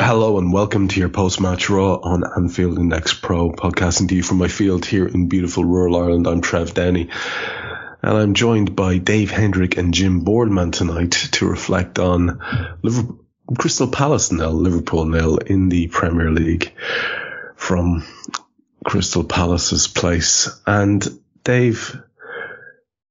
[0.00, 4.38] Hello and welcome to your post-match Raw on Anfield Index Pro, podcasting to you from
[4.38, 6.26] my field here in beautiful rural Ireland.
[6.26, 7.10] I'm Trev Downey,
[8.00, 12.40] and I'm joined by Dave Hendrick and Jim Boardman tonight to reflect on
[12.82, 13.26] Liverpool,
[13.58, 16.72] Crystal Palace nil, Liverpool nil in the Premier League
[17.54, 18.02] from
[18.86, 20.58] Crystal Palace's place.
[20.66, 21.06] And
[21.44, 22.00] Dave,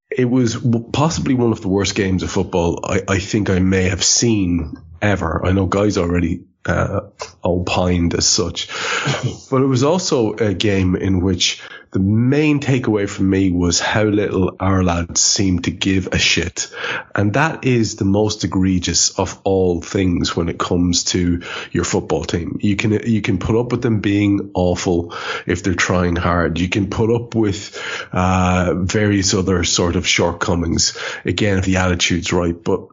[0.10, 0.58] it was
[0.92, 4.78] possibly one of the worst games of football I, I think I may have seen
[5.00, 5.46] ever.
[5.46, 7.02] I know guys already uh,
[7.44, 8.68] opined as such.
[9.50, 14.04] but it was also a game in which the main takeaway for me was how
[14.04, 16.74] little our lads seemed to give a shit.
[17.14, 22.24] And that is the most egregious of all things when it comes to your football
[22.24, 22.60] team.
[22.62, 25.14] You can, you can put up with them being awful
[25.46, 26.60] if they're trying hard.
[26.60, 27.78] You can put up with,
[28.14, 30.98] uh, various other sort of shortcomings.
[31.26, 32.88] Again, if the attitude's right, but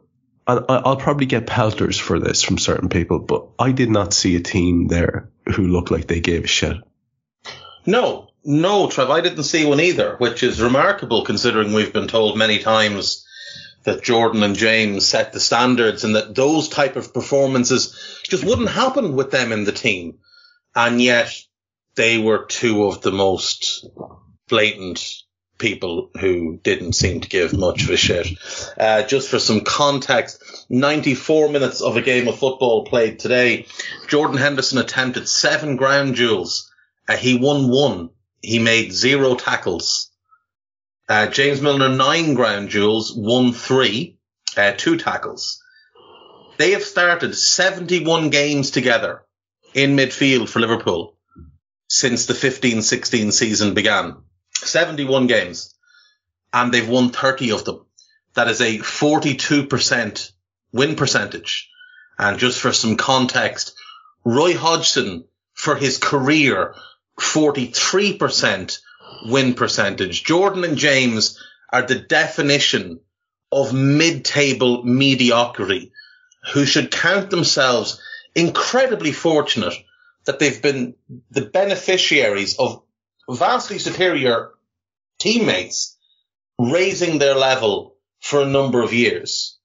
[0.48, 4.40] I'll probably get pelters for this from certain people, but I did not see a
[4.40, 6.78] team there who looked like they gave a shit.
[7.84, 12.38] No, no, Trev, I didn't see one either, which is remarkable considering we've been told
[12.38, 13.26] many times
[13.84, 18.70] that Jordan and James set the standards and that those type of performances just wouldn't
[18.70, 20.18] happen with them in the team.
[20.74, 21.34] And yet
[21.94, 23.86] they were two of the most
[24.48, 25.24] blatant
[25.58, 28.28] people who didn't seem to give much of a shit.
[28.78, 30.37] Uh, just for some context,
[30.68, 33.66] 94 minutes of a game of football played today.
[34.06, 36.70] Jordan Henderson attempted seven ground duels.
[37.08, 38.10] Uh, he won one.
[38.42, 40.10] He made zero tackles.
[41.08, 44.18] Uh, James Milner, nine ground duels, won three,
[44.56, 45.62] uh, two tackles.
[46.58, 49.22] They have started 71 games together
[49.74, 51.16] in midfield for Liverpool
[51.88, 54.16] since the 15-16 season began.
[54.54, 55.74] 71 games
[56.52, 57.86] and they've won 30 of them.
[58.34, 60.32] That is a 42%
[60.72, 61.70] win percentage.
[62.18, 63.74] And just for some context,
[64.24, 65.24] Roy Hodgson
[65.54, 66.74] for his career,
[67.20, 68.78] 43%
[69.26, 70.24] win percentage.
[70.24, 71.42] Jordan and James
[71.72, 73.00] are the definition
[73.50, 75.92] of mid-table mediocrity
[76.52, 78.00] who should count themselves
[78.34, 79.74] incredibly fortunate
[80.26, 80.94] that they've been
[81.30, 82.82] the beneficiaries of
[83.28, 84.50] vastly superior
[85.18, 85.96] teammates
[86.58, 89.57] raising their level for a number of years.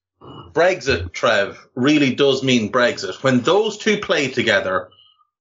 [0.54, 3.24] Brexit, Trev, really does mean Brexit.
[3.24, 4.90] When those two play together,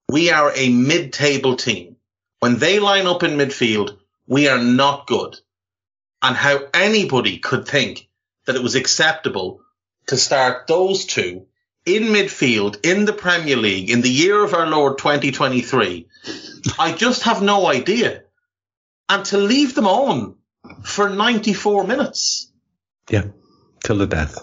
[0.08, 1.96] we are a mid-table team.
[2.40, 5.38] When they line up in midfield, we are not good.
[6.22, 8.08] And how anybody could think
[8.46, 9.60] that it was acceptable
[10.06, 11.46] to start those two
[11.84, 16.08] in midfield in the Premier League in the year of our Lord 2023,
[16.78, 18.22] I just have no idea.
[19.08, 20.36] And to leave them on
[20.84, 22.50] for 94 minutes.
[23.10, 23.24] Yeah,
[23.84, 24.38] till the death.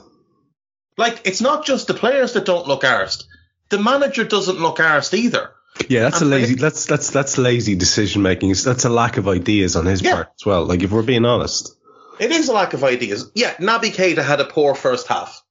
[1.00, 3.24] Like, it's not just the players that don't look arsed.
[3.70, 5.52] The manager doesn't look arsed either.
[5.88, 6.56] Yeah, that's and a lazy.
[6.56, 8.50] That's that's that's lazy decision making.
[8.50, 10.16] That's a lack of ideas on his yeah.
[10.16, 10.66] part as well.
[10.66, 11.74] Like if we're being honest,
[12.20, 13.32] it is a lack of ideas.
[13.34, 15.42] Yeah, Naby Keita had a poor first half.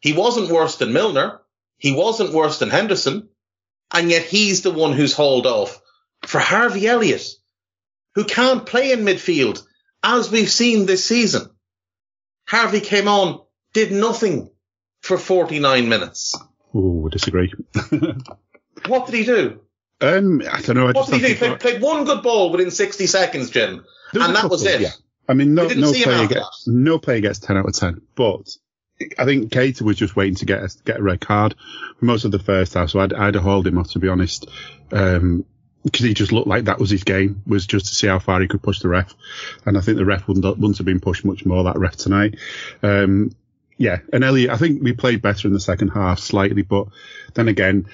[0.00, 1.42] He wasn't worse than Milner.
[1.76, 3.28] He wasn't worse than Henderson,
[3.92, 5.78] and yet he's the one who's hauled off
[6.22, 7.26] for Harvey Elliott,
[8.14, 9.62] who can't play in midfield
[10.02, 11.50] as we've seen this season.
[12.46, 13.42] Harvey came on,
[13.74, 14.48] did nothing
[15.00, 16.36] for 49 minutes.
[16.74, 17.52] Oh, I disagree.
[18.86, 19.60] what did he do?
[20.00, 20.88] Um, I don't know.
[20.88, 21.36] I what did he do?
[21.36, 24.80] Played, played, one good ball within 60 seconds, Jim, and that couple, was it.
[24.80, 24.90] Yeah.
[25.28, 28.48] I mean, no, no player gets no player gets 10 out of 10, but
[29.18, 31.54] I think Keita was just waiting to get a, get a red card
[31.98, 34.08] for most of the first half, so I'd, I'd have hold him off to be
[34.08, 34.48] honest.
[34.90, 35.44] Um,
[35.84, 38.40] because he just looked like that was his game, was just to see how far
[38.40, 39.14] he could push the ref.
[39.64, 42.36] And I think the ref wouldn't, wouldn't have been pushed much more, that ref tonight.
[42.82, 43.34] Um,
[43.80, 46.88] yeah, and Elliot, I think we played better in the second half slightly, but
[47.32, 47.86] then again,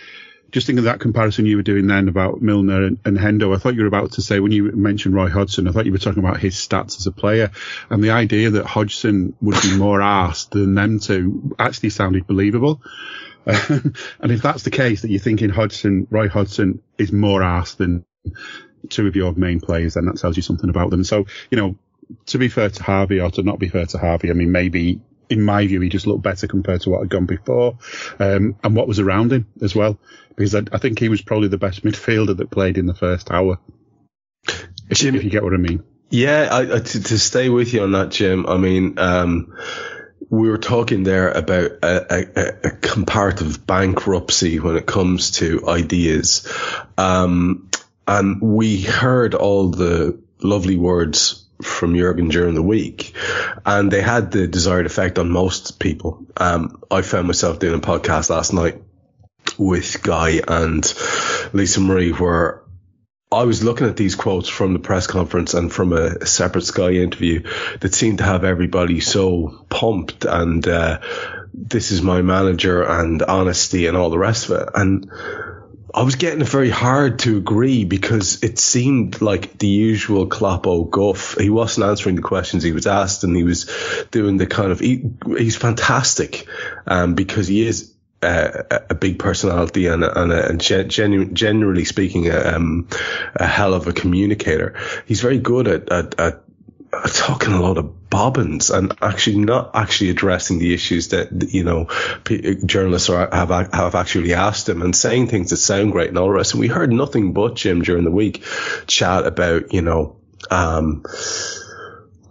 [0.50, 3.58] just thinking of that comparison you were doing then about Milner and, and, Hendo, I
[3.58, 5.98] thought you were about to say when you mentioned Roy Hodgson, I thought you were
[5.98, 7.52] talking about his stats as a player,
[7.88, 12.82] and the idea that Hodgson would be more asked than them two actually sounded believable.
[13.46, 13.94] and
[14.32, 18.04] if that's the case, that you're thinking Hodgson, Roy Hodgson is more asked than
[18.88, 21.04] two of your main players, then that tells you something about them.
[21.04, 21.76] So, you know,
[22.26, 25.00] to be fair to Harvey or to not be fair to Harvey, I mean, maybe
[25.28, 27.78] in my view, he just looked better compared to what had gone before,
[28.18, 29.98] um, and what was around him as well.
[30.34, 33.30] Because I, I, think he was probably the best midfielder that played in the first
[33.30, 33.58] hour.
[34.92, 35.82] Jim, if you get what I mean.
[36.10, 38.46] Yeah, I, I, to, to, stay with you on that, Jim.
[38.46, 39.56] I mean, um,
[40.30, 46.46] we were talking there about a, a, a, comparative bankruptcy when it comes to ideas,
[46.96, 47.70] um,
[48.06, 53.14] and we heard all the lovely words from Jurgen during the week,
[53.64, 56.26] and they had the desired effect on most people.
[56.36, 58.82] Um, I found myself doing a podcast last night
[59.58, 60.84] with Guy and
[61.52, 62.62] Lisa Marie where
[63.30, 66.92] I was looking at these quotes from the press conference and from a, separate Sky
[66.92, 67.42] interview
[67.80, 71.00] that seemed to have everybody so pumped and uh,
[71.52, 74.68] this is my manager and honesty and all the rest of it.
[74.74, 75.10] And
[75.96, 80.90] I was getting it very hard to agree because it seemed like the usual Kloppo
[80.90, 81.38] guff.
[81.38, 83.64] He wasn't answering the questions he was asked, and he was
[84.10, 86.46] doing the kind of he, he's fantastic
[86.86, 92.40] um, because he is uh, a big personality and, and, and genu- generally speaking, a,
[92.40, 92.88] um,
[93.34, 94.74] a, hell of a communicator.
[95.06, 96.42] He's very good at, at, at
[97.04, 101.88] talking a lot of bobbins and actually not actually addressing the issues that you know
[102.64, 106.28] journalists are, have have actually asked him and saying things that sound great and all
[106.28, 106.54] the rest.
[106.54, 108.44] And we heard nothing but Jim during the week
[108.86, 110.16] chat about you know.
[110.50, 111.04] Um,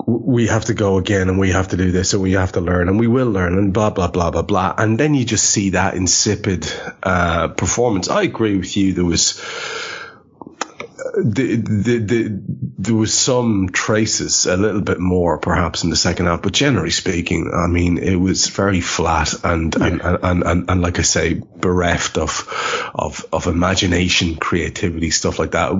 [0.07, 2.61] we have to go again and we have to do this and we have to
[2.61, 5.45] learn and we will learn and blah blah blah blah blah and then you just
[5.45, 6.71] see that insipid
[7.01, 8.07] uh, performance.
[8.07, 8.93] I agree with you.
[8.93, 9.41] There was
[11.15, 12.41] the, the, the,
[12.77, 16.91] there was some traces, a little bit more perhaps in the second half, but generally
[16.91, 19.85] speaking, I mean, it was very flat and, yeah.
[19.87, 25.51] and, and, and, and, like I say, bereft of, of, of imagination, creativity, stuff like
[25.51, 25.73] that.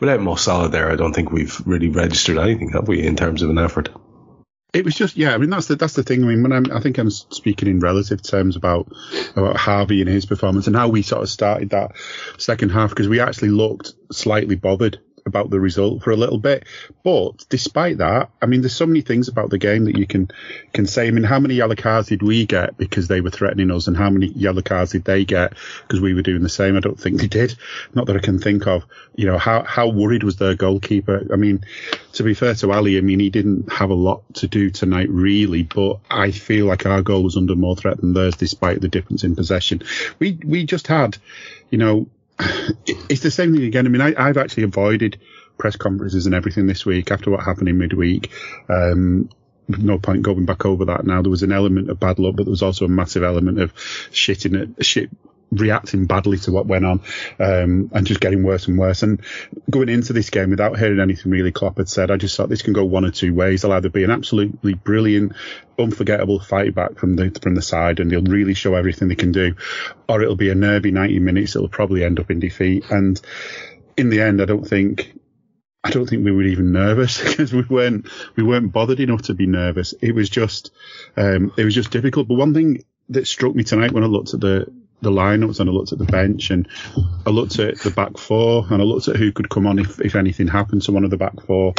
[0.00, 3.42] Without Mo Salah there, I don't think we've really registered anything, have we, in terms
[3.42, 3.90] of an effort?
[4.72, 5.34] It was just, yeah.
[5.34, 6.22] I mean, that's the that's the thing.
[6.22, 8.92] I mean, when I'm, I think I'm speaking in relative terms about
[9.34, 11.92] about Harvey and his performance and how we sort of started that
[12.38, 15.00] second half because we actually looked slightly bothered
[15.30, 16.64] about the result for a little bit.
[17.04, 20.28] But despite that, I mean, there's so many things about the game that you can
[20.72, 21.06] can say.
[21.06, 23.96] I mean, how many yellow cards did we get because they were threatening us, and
[23.96, 26.76] how many yellow cards did they get because we were doing the same?
[26.76, 27.54] I don't think they did.
[27.94, 28.84] Not that I can think of.
[29.14, 31.28] You know, how how worried was their goalkeeper?
[31.32, 31.64] I mean,
[32.14, 35.08] to be fair to Ali, I mean, he didn't have a lot to do tonight
[35.10, 38.88] really, but I feel like our goal was under more threat than theirs, despite the
[38.88, 39.82] difference in possession.
[40.18, 41.16] We we just had,
[41.70, 42.08] you know
[43.08, 43.86] it's the same thing again.
[43.86, 45.20] I mean, I, have actually avoided
[45.58, 48.30] press conferences and everything this week after what happened in midweek.
[48.68, 49.28] Um,
[49.68, 51.22] no point going back over that now.
[51.22, 53.74] There was an element of bad luck, but there was also a massive element of
[53.74, 55.10] shitting it, shit
[55.50, 57.00] reacting badly to what went on
[57.38, 59.02] um, and just getting worse and worse.
[59.02, 59.20] And
[59.68, 62.62] going into this game without hearing anything really Klopp had said, I just thought this
[62.62, 63.62] can go one or two ways.
[63.62, 65.32] They'll either be an absolutely brilliant,
[65.78, 69.32] unforgettable fight back from the from the side, and they'll really show everything they can
[69.32, 69.54] do,
[70.08, 71.56] or it'll be a nervy 90 minutes.
[71.56, 72.84] It'll probably end up in defeat.
[72.90, 73.20] And
[73.96, 75.12] in the end, I don't think
[75.82, 79.34] I don't think we were even nervous because we weren't we weren't bothered enough to
[79.34, 79.94] be nervous.
[80.00, 80.70] It was just
[81.16, 82.28] um, it was just difficult.
[82.28, 85.70] But one thing that struck me tonight when I looked at the the lineups and
[85.70, 86.68] I looked at the bench and
[87.26, 90.00] I looked at the back four and I looked at who could come on if,
[90.00, 91.74] if anything happened to one of the back four.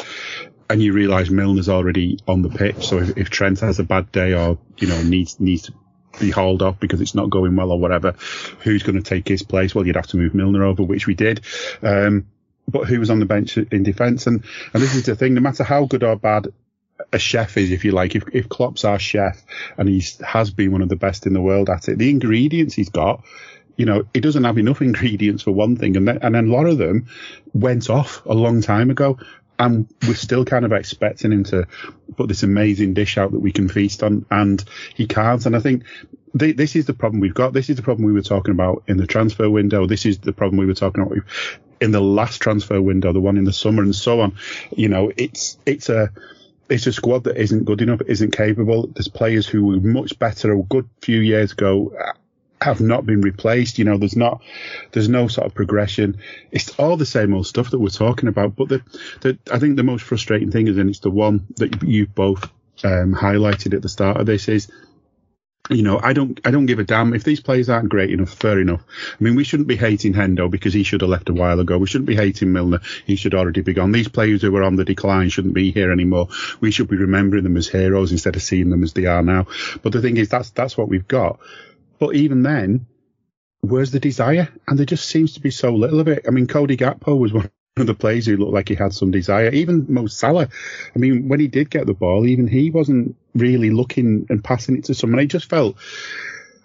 [0.69, 2.87] And you realise Milner's already on the pitch.
[2.87, 5.73] So if, if Trent has a bad day or, you know, needs, needs to
[6.19, 8.15] be hauled off because it's not going well or whatever,
[8.59, 9.75] who's going to take his place?
[9.75, 11.41] Well, you'd have to move Milner over, which we did.
[11.81, 12.27] Um,
[12.67, 14.27] but who was on the bench in defence?
[14.27, 16.53] And, and this is the thing, no matter how good or bad
[17.11, 18.15] a chef is, if you like.
[18.15, 19.43] If, if Klopp's our chef
[19.77, 22.73] and he has been one of the best in the world at it, the ingredients
[22.73, 23.23] he's got,
[23.77, 25.97] you know, he doesn't have enough ingredients for one thing.
[25.97, 27.07] And then, and then a lot of them
[27.53, 29.17] went off a long time ago.
[29.59, 31.67] And we're still kind of expecting him to
[32.17, 34.63] put this amazing dish out that we can feast on, and
[34.95, 35.45] he can't.
[35.45, 35.83] And I think
[36.37, 37.53] th- this is the problem we've got.
[37.53, 39.85] This is the problem we were talking about in the transfer window.
[39.85, 41.17] This is the problem we were talking about
[41.79, 44.35] in the last transfer window, the one in the summer, and so on.
[44.75, 46.11] You know, it's it's a
[46.71, 48.87] it's a squad that isn't good enough, isn't capable.
[48.87, 51.93] There's players who were much better a good few years ago
[52.61, 53.79] have not been replaced.
[53.79, 54.41] You know, there's not,
[54.91, 56.17] there's no sort of progression.
[56.51, 58.55] It's all the same old stuff that we're talking about.
[58.55, 58.81] But the,
[59.21, 62.43] the I think the most frustrating thing is, and it's the one that you both
[62.83, 64.71] um, highlighted at the start of this, is
[65.69, 68.33] you know, I don't, I don't give a damn if these players aren't great enough.
[68.33, 68.81] Fair enough.
[69.19, 71.77] I mean, we shouldn't be hating Hendo because he should have left a while ago.
[71.77, 72.79] We shouldn't be hating Milner.
[73.05, 73.91] He should already be gone.
[73.91, 76.29] These players who were on the decline shouldn't be here anymore.
[76.59, 79.47] We should be remembering them as heroes instead of seeing them as they are now.
[79.81, 81.39] But the thing is, that's that's what we've got.
[81.99, 82.87] But even then,
[83.61, 84.49] where's the desire?
[84.67, 86.25] And there just seems to be so little of it.
[86.27, 87.51] I mean, Cody Gakpo was one
[87.87, 89.49] the players who looked like he had some desire.
[89.49, 90.49] Even Mo Salah,
[90.95, 94.77] I mean, when he did get the ball, even he wasn't really looking and passing
[94.77, 95.19] it to someone.
[95.19, 95.77] He just felt,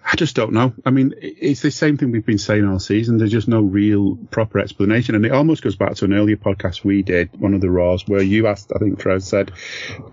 [0.05, 0.73] I just don't know.
[0.85, 3.19] I mean, it's the same thing we've been saying all season.
[3.19, 5.15] There's just no real proper explanation.
[5.15, 8.07] And it almost goes back to an earlier podcast we did, one of the Raws,
[8.07, 9.51] where you asked, I think Trev said,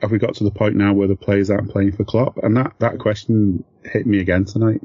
[0.02, 2.38] have we got to the point now where the players aren't playing for Klopp?
[2.38, 4.82] And that, that question hit me again tonight.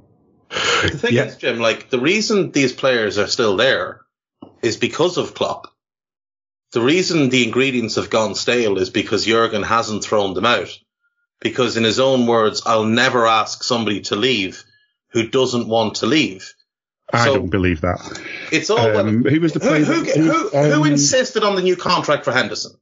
[0.50, 1.24] The thing yeah.
[1.24, 4.02] is, Jim, like the reason these players are still there
[4.62, 5.74] is because of Klopp
[6.72, 10.76] the reason the ingredients have gone stale is because Jurgen hasn't thrown them out.
[11.40, 14.64] Because in his own words, I'll never ask somebody to leave
[15.10, 16.52] who doesn't want to leave.
[17.12, 18.20] I so don't believe that.
[18.52, 18.96] It's all.
[18.96, 19.84] Um, who was the player?
[19.84, 22.72] Who, who, who, um, who, insisted on the new contract for Henderson?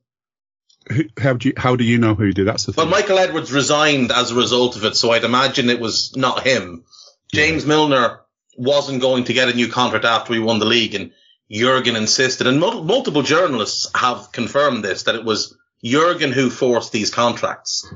[1.18, 2.46] how do you how do you know who did?
[2.46, 2.82] That's the thing.
[2.82, 6.44] Well, Michael Edwards resigned as a result of it, so I'd imagine it was not
[6.44, 6.84] him.
[7.32, 7.68] James yeah.
[7.68, 8.20] Milner
[8.56, 11.12] wasn't going to get a new contract after we won the league, and
[11.50, 16.92] Jurgen insisted, and mul- multiple journalists have confirmed this, that it was Jurgen who forced
[16.92, 17.86] these contracts.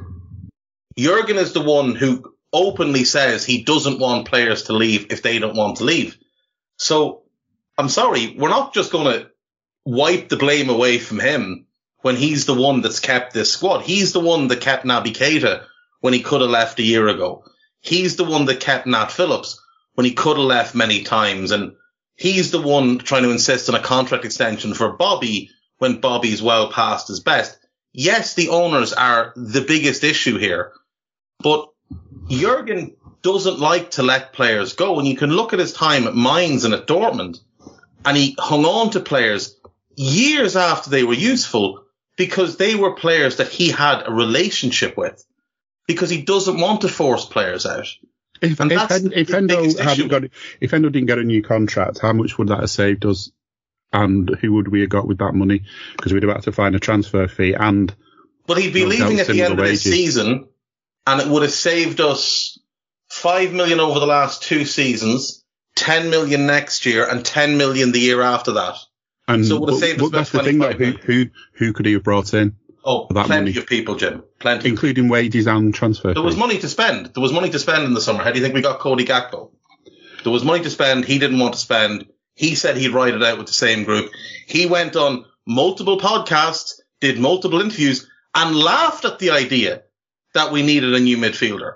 [0.97, 5.39] Jurgen is the one who openly says he doesn't want players to leave if they
[5.39, 6.19] don't want to leave.
[6.77, 7.23] So
[7.79, 9.31] I'm sorry, we're not just going to
[9.85, 11.67] wipe the blame away from him
[12.03, 13.83] when he's the one that's kept this squad.
[13.83, 15.65] He's the one that kept Naby Keita
[16.01, 17.45] when he could have left a year ago.
[17.81, 19.61] He's the one that kept Nat Phillips
[19.95, 21.51] when he could have left many times.
[21.51, 21.77] And
[22.21, 26.71] he's the one trying to insist on a contract extension for Bobby when Bobby's well
[26.71, 27.59] past his best.
[27.93, 30.73] Yes, the owners are the biggest issue here,
[31.43, 31.71] but
[32.29, 34.99] Jurgen doesn't like to let players go.
[34.99, 37.41] And you can look at his time at Mainz and at Dortmund,
[38.05, 39.59] and he hung on to players
[39.97, 41.85] years after they were useful
[42.17, 45.25] because they were players that he had a relationship with
[45.87, 47.89] because he doesn't want to force players out.
[48.43, 50.25] If, if, if Hendo hadn't got,
[50.61, 53.31] if Hendo didn't get a new contract, how much would that have saved us?
[53.93, 55.65] And who would we have got with that money?
[55.97, 57.95] Because we'd have had to find a transfer fee and.
[58.47, 60.49] But he'd be leaving at the end of the season,
[61.07, 62.59] and it would have saved us
[63.09, 65.45] five million over the last two seasons,
[65.77, 68.77] ten million next year, and ten million the year after that.
[69.29, 71.87] And so it would have saved us that's the thing, though, who, who who could
[71.87, 72.57] he have brought in?
[72.85, 73.57] Oh, plenty money.
[73.57, 74.25] of people, Jim.
[74.39, 74.69] Plenty.
[74.69, 76.15] Including wages and transfer.
[76.15, 77.07] There was money to spend.
[77.07, 78.25] There was money to spend in the summer.
[78.25, 79.51] How do you think we got Cody Gakpo?
[80.23, 81.05] There was money to spend.
[81.05, 82.07] He didn't want to spend.
[82.35, 84.11] He said he'd ride it out with the same group.
[84.47, 89.83] He went on multiple podcasts, did multiple interviews, and laughed at the idea
[90.35, 91.75] that we needed a new midfielder.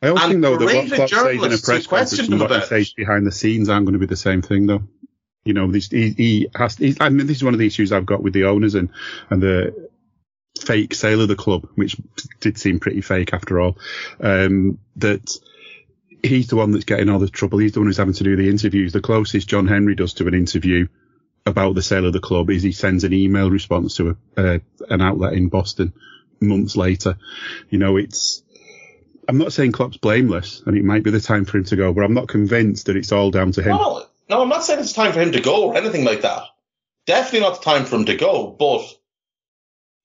[0.00, 2.52] I also and think though that what Klopp says in a press conference and what
[2.52, 4.82] he says behind the scenes aren't going to be the same thing though.
[5.44, 6.76] You know, this, he, he has.
[7.00, 8.90] I mean, this is one of the issues I've got with the owners and
[9.30, 9.88] and the
[10.62, 11.96] fake sale of the club, which
[12.40, 13.78] did seem pretty fake after all.
[14.20, 15.36] Um, that
[16.22, 17.58] he's the one that's getting all the trouble.
[17.58, 18.92] He's the one who's having to do the interviews.
[18.92, 20.88] The closest John Henry does to an interview
[21.46, 24.58] about the sale of the club is he sends an email response to a, uh,
[24.90, 25.92] an outlet in Boston
[26.40, 27.16] months later.
[27.70, 28.42] You know, it's,
[29.26, 31.92] I'm not saying Klopp's blameless and it might be the time for him to go,
[31.92, 33.76] but I'm not convinced that it's all down to him.
[33.76, 36.42] No, no, I'm not saying it's time for him to go or anything like that.
[37.06, 38.82] Definitely not the time for him to go, but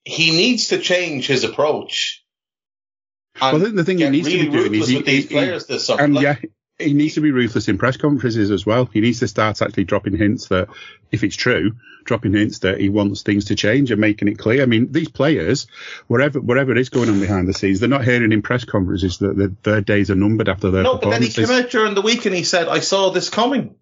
[0.05, 2.23] he needs to change his approach.
[3.41, 5.35] Well, I think the thing he needs really to be doing is he, these he,
[5.35, 6.03] players this summer.
[6.03, 6.35] And like, yeah,
[6.77, 8.85] he needs to be ruthless in press conferences as well.
[8.85, 10.69] He needs to start actually dropping hints that,
[11.11, 14.61] if it's true, dropping hints that he wants things to change and making it clear.
[14.61, 15.67] I mean, these players,
[16.07, 19.17] wherever wherever it is going on behind the scenes, they're not hearing in press conferences
[19.19, 20.97] that their days are numbered after their no.
[20.97, 23.75] But then he came out during the week and he said, "I saw this coming."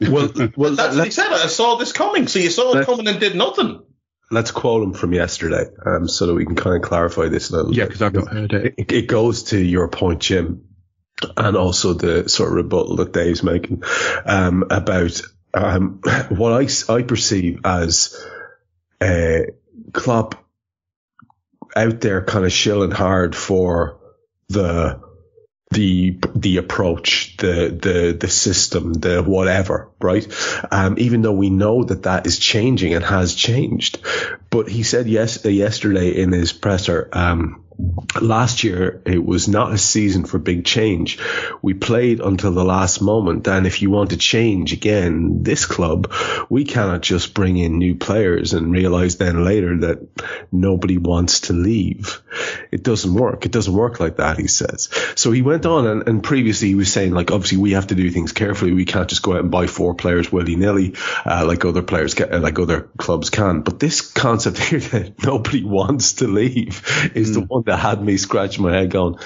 [0.00, 1.32] Well, well, that's what he said.
[1.32, 2.26] I saw this coming.
[2.26, 3.82] So you saw it coming and did nothing
[4.30, 7.56] let's quote him from yesterday, um, so that we can kind of clarify this a
[7.56, 7.74] little.
[7.74, 8.74] Yeah, because I've not heard it.
[8.78, 8.92] it.
[8.92, 10.68] It goes to your point, Jim,
[11.36, 13.82] and also the sort of rebuttal that Dave's making
[14.24, 15.20] um, about
[15.52, 18.16] um, what I I perceive as
[19.00, 19.40] uh,
[19.92, 20.36] Klopp
[21.76, 24.00] out there kind of shilling hard for
[24.48, 25.00] the
[25.70, 30.26] the the approach, the the the system, the whatever, right?
[30.70, 34.00] Um, even though we know that that is changing and has changed,
[34.50, 37.64] but he said yes yesterday in his presser um,
[38.20, 41.18] last year it was not a season for big change.
[41.62, 43.46] We played until the last moment.
[43.46, 46.12] And if you want to change again, this club,
[46.48, 50.06] we cannot just bring in new players and realize then later that
[50.52, 52.22] nobody wants to leave.
[52.70, 53.46] It doesn't work.
[53.46, 54.88] It doesn't work like that, he says.
[55.16, 57.94] So he went on and, and previously he was saying like, obviously we have to
[57.94, 58.72] do things carefully.
[58.72, 60.94] We can't just go out and buy four players willy nilly,
[61.24, 63.62] uh, like other players, can, like other clubs can.
[63.62, 67.34] But this concept here that nobody wants to leave is mm.
[67.34, 69.16] the one that had me scratching my head going,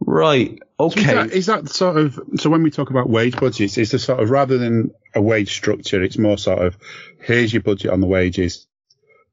[0.00, 1.02] right, okay.
[1.02, 3.92] So is, that, is, that sort of, so when we talk about wage budgets, it's
[3.92, 6.78] a sort of, rather than a wage structure, it's more sort of,
[7.20, 8.66] here's your budget on the wages.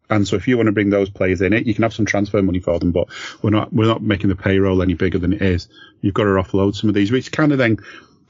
[0.09, 2.05] And so if you want to bring those players in, it you can have some
[2.05, 3.09] transfer money for them, but
[3.41, 5.67] we're not we're not making the payroll any bigger than it is.
[5.99, 7.79] You've got to offload some of these, which kind of then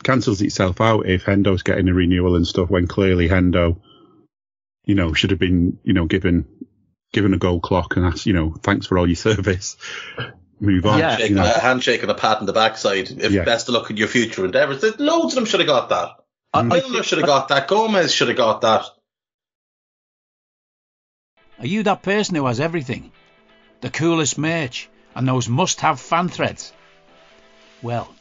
[0.02, 3.80] cancels itself out if Hendo's getting a renewal and stuff when clearly Hendo,
[4.86, 6.48] you know, should have been, you know, given
[7.14, 9.78] given a gold clock and asked, you know, thanks for all your service.
[10.60, 11.00] Move on.
[11.00, 11.44] Yeah, you know.
[11.44, 13.12] a handshake and a pat on the backside.
[13.12, 13.44] If yeah.
[13.44, 14.84] best of luck in your future endeavours.
[15.00, 16.16] Loads of them should have got that.
[16.56, 16.70] Mm.
[16.70, 17.68] Milner should have got that.
[17.68, 18.86] Gomez should have got that.
[21.60, 23.12] Are you that person who has everything?
[23.82, 26.74] The coolest merch and those must-have fan threads?
[27.82, 28.14] Well,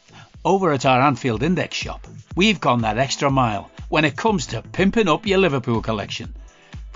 [0.43, 4.61] over at our Anfield Index shop, we've gone that extra mile when it comes to
[4.61, 6.35] pimping up your Liverpool collection.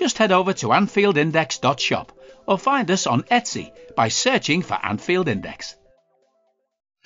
[0.00, 2.12] just head over to AnfieldIndex.shop
[2.46, 5.76] or find us on Etsy by searching for Anfield Index.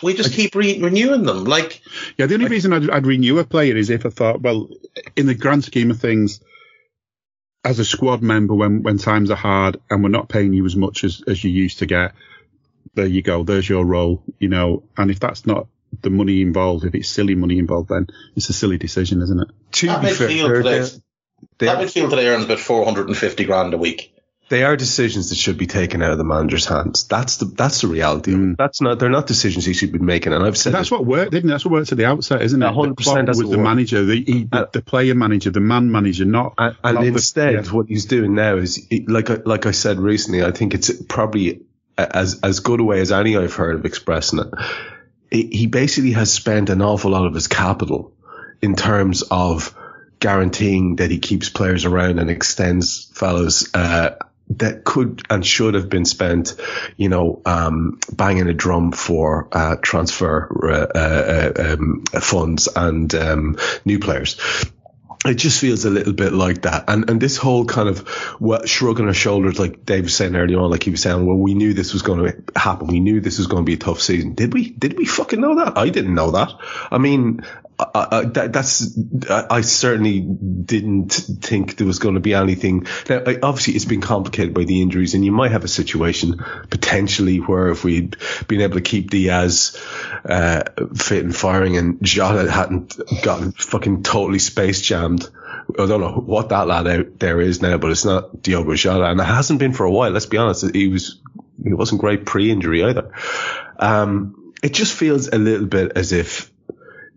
[0.02, 1.44] We just keep re- renewing them.
[1.44, 1.82] Like,
[2.16, 4.68] yeah, the only like, reason I'd, I'd, renew a player is if I thought, well,
[5.16, 6.40] in the grand scheme of things,
[7.64, 10.76] as a squad member, when when times are hard and we're not paying you as
[10.76, 12.14] much as as you used to get,
[12.94, 13.44] there you go.
[13.44, 14.84] There's your role, you know.
[14.96, 15.68] And if that's not
[16.02, 19.48] the money involved, if it's silly money involved, then it's a silly decision, isn't it?
[19.72, 20.86] To be fair,
[21.58, 24.14] they that midfield today earns about 450 grand a week.
[24.50, 27.08] They are decisions that should be taken out of the manager's hands.
[27.08, 28.32] That's the that's the reality.
[28.32, 28.56] Mm.
[28.58, 30.34] That's not they're not decisions he should be making.
[30.34, 31.52] And I've said and that's what worked, didn't it?
[31.54, 32.66] That's what worked at the outset, isn't it?
[32.66, 36.54] 100 percent was the manager, the, he, uh, the player manager, the man manager, not.
[36.58, 37.72] And, and not instead, the, yeah.
[37.72, 40.44] what he's doing now is like like I said recently.
[40.44, 41.62] I think it's probably
[41.96, 44.48] as as good a way as any I've heard of expressing it.
[45.30, 48.12] He basically has spent an awful lot of his capital
[48.62, 49.74] in terms of
[50.24, 54.12] guaranteeing that he keeps players around and extends fellows uh,
[54.48, 56.54] that could and should have been spent,
[56.96, 63.58] you know, um, banging a drum for uh, transfer uh, uh um, funds and um,
[63.84, 64.40] new players
[65.26, 66.84] it just feels a little bit like that.
[66.88, 68.06] And and this whole kind of
[68.66, 71.54] shrugging our shoulders, like Dave was saying earlier on, like he was saying, well, we
[71.54, 72.88] knew this was going to happen.
[72.88, 74.34] We knew this was going to be a tough season.
[74.34, 74.68] Did we?
[74.70, 75.78] Did we fucking know that?
[75.78, 76.52] I didn't know that.
[76.90, 77.40] I mean,
[77.78, 78.96] I, I, that, that's
[79.28, 82.86] I certainly didn't think there was going to be anything.
[83.08, 87.38] Now, obviously, it's been complicated by the injuries, and you might have a situation potentially
[87.38, 89.76] where if we'd been able to keep Diaz
[90.24, 90.62] uh,
[90.94, 95.28] fit and firing, and Jota hadn't gotten fucking totally space jammed.
[95.78, 99.06] I don't know what that lad out there is now, but it's not Diogo Jota,
[99.06, 100.10] and it hasn't been for a while.
[100.10, 101.20] Let's be honest; he was
[101.62, 103.10] he wasn't great pre-injury either.
[103.78, 106.53] Um, it just feels a little bit as if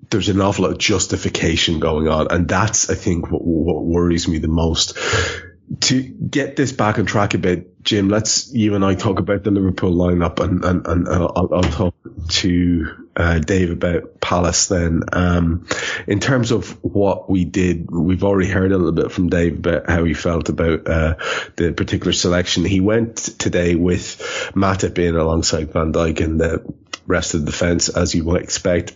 [0.10, 2.28] there's an awful lot of justification going on.
[2.32, 4.98] And that's, I think, what, what worries me the most.
[5.82, 9.43] To get this back on track a bit, Jim, let's you and I talk about
[9.43, 11.93] the Liverpool lineup and, and, and I'll, I'll talk
[12.30, 15.04] to uh, Dave about Palace then.
[15.12, 15.67] Um,
[16.08, 19.89] in terms of what we did, we've already heard a little bit from Dave about
[19.89, 21.15] how he felt about uh,
[21.58, 22.63] the particular selection.
[22.63, 24.20] He went today with
[24.56, 26.74] Matip in alongside Van Dijk and the
[27.06, 28.96] rest of the defence, as you would expect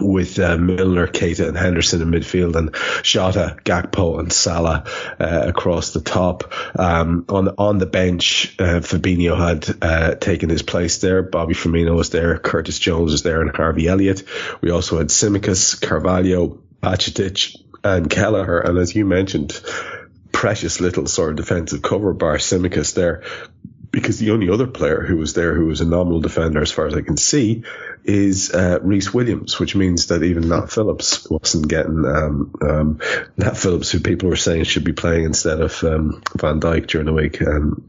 [0.00, 4.84] with uh, Milner, Keita, and Henderson in midfield, and Jota, Gakpo, and Salah
[5.18, 6.52] uh, across the top.
[6.78, 11.22] Um, on on the bench, uh, Fabinho had uh, taken his place there.
[11.22, 12.38] Bobby Firmino was there.
[12.38, 14.24] Curtis Jones was there, and Harvey Elliott.
[14.60, 18.60] We also had Tsimikas, Carvalho, Bajcetic, and Kelleher.
[18.60, 19.60] And as you mentioned,
[20.32, 23.22] precious little sort of defensive cover bar Tsimikas there
[23.90, 26.86] because the only other player who was there who was a nominal defender, as far
[26.86, 27.64] as I can see,
[28.06, 33.00] is uh, Rhys Williams, which means that even Nat Phillips wasn't getting um, um,
[33.36, 37.06] Nat Phillips, who people were saying should be playing instead of um, Van Dijk during
[37.06, 37.42] the week.
[37.42, 37.88] Um,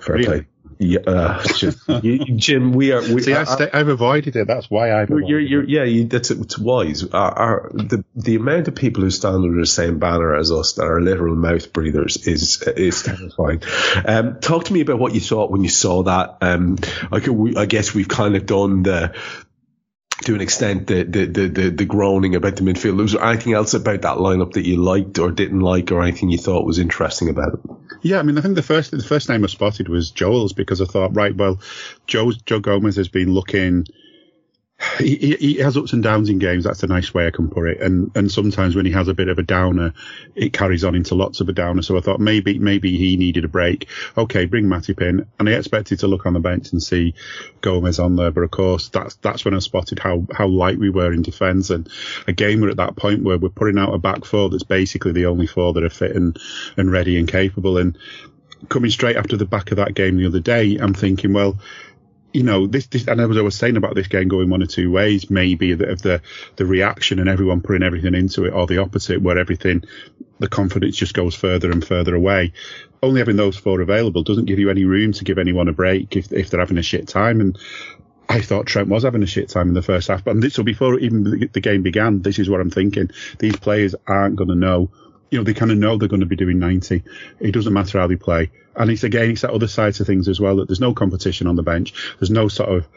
[0.00, 0.24] fair really?
[0.24, 0.46] play.
[0.78, 3.00] Yeah, uh, Jim, you, Jim, we are.
[3.00, 4.46] We, See, I, have avoided it.
[4.46, 5.10] That's why I've.
[5.10, 7.04] You're, you're, yeah, you, that's it's wise.
[7.04, 10.74] Our, our, the the amount of people who stand under the same banner as us
[10.74, 13.62] that are literal mouth breathers is is terrifying.
[14.04, 16.38] Um, talk to me about what you thought when you saw that.
[16.40, 16.78] Um,
[17.10, 19.14] I, could, I guess we've kind of done the
[20.22, 22.96] to an extent the, the the the, groaning about the midfield.
[22.96, 26.30] Was there anything else about that lineup that you liked or didn't like, or anything
[26.30, 27.60] you thought was interesting about it?
[28.02, 30.80] Yeah, I mean, I think the first the first name I spotted was Joel's because
[30.80, 31.58] I thought, right, well,
[32.06, 33.86] Joe Joe Gomez has been looking
[34.98, 36.64] he, he, has ups and downs in games.
[36.64, 37.80] That's a nice way I can put it.
[37.80, 39.94] And and sometimes when he has a bit of a downer,
[40.34, 41.82] it carries on into lots of a downer.
[41.82, 43.88] So I thought maybe maybe he needed a break.
[44.16, 47.14] Okay, bring Matip in, and I expected to look on the bench and see
[47.60, 48.32] Gomez on there.
[48.32, 51.70] But of course, that's that's when I spotted how how light we were in defence.
[51.70, 51.88] And
[52.26, 55.26] again, we're at that point where we're putting out a back four that's basically the
[55.26, 56.36] only four that are fit and
[56.76, 57.78] and ready and capable.
[57.78, 57.96] And
[58.68, 61.58] coming straight after the back of that game the other day, I'm thinking, well
[62.34, 64.66] you know, this, this, and as I was saying about this game going one or
[64.66, 66.20] two ways, maybe of the,
[66.56, 69.84] the reaction and everyone putting everything into it, or the opposite, where everything,
[70.40, 72.52] the confidence just goes further and further away.
[73.04, 76.16] Only having those four available doesn't give you any room to give anyone a break
[76.16, 77.40] if, if they're having a shit time.
[77.40, 77.56] And
[78.28, 80.24] I thought Trent was having a shit time in the first half.
[80.24, 83.10] But so before even the game began, this is what I'm thinking.
[83.38, 84.90] These players aren't going to know
[85.30, 87.02] you know, they kind of know they're going to be doing 90.
[87.40, 88.50] It doesn't matter how they play.
[88.76, 91.46] And it's again, it's that other side to things as well that there's no competition
[91.46, 91.94] on the bench.
[92.18, 92.88] There's no sort of,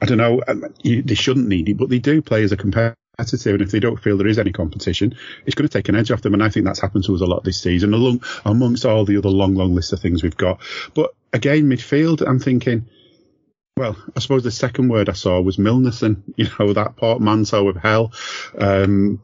[0.00, 2.56] I don't know, um, you, they shouldn't need it, but they do play as a
[2.56, 2.96] competitive.
[3.54, 6.10] And if they don't feel there is any competition, it's going to take an edge
[6.10, 6.34] off them.
[6.34, 9.16] And I think that's happened to us a lot this season, along, amongst all the
[9.16, 10.60] other long, long list of things we've got.
[10.94, 12.86] But again, midfield, I'm thinking,
[13.76, 17.76] well, I suppose the second word I saw was Milnerson, you know, that portmanteau of
[17.76, 18.12] hell.
[18.56, 19.20] Um,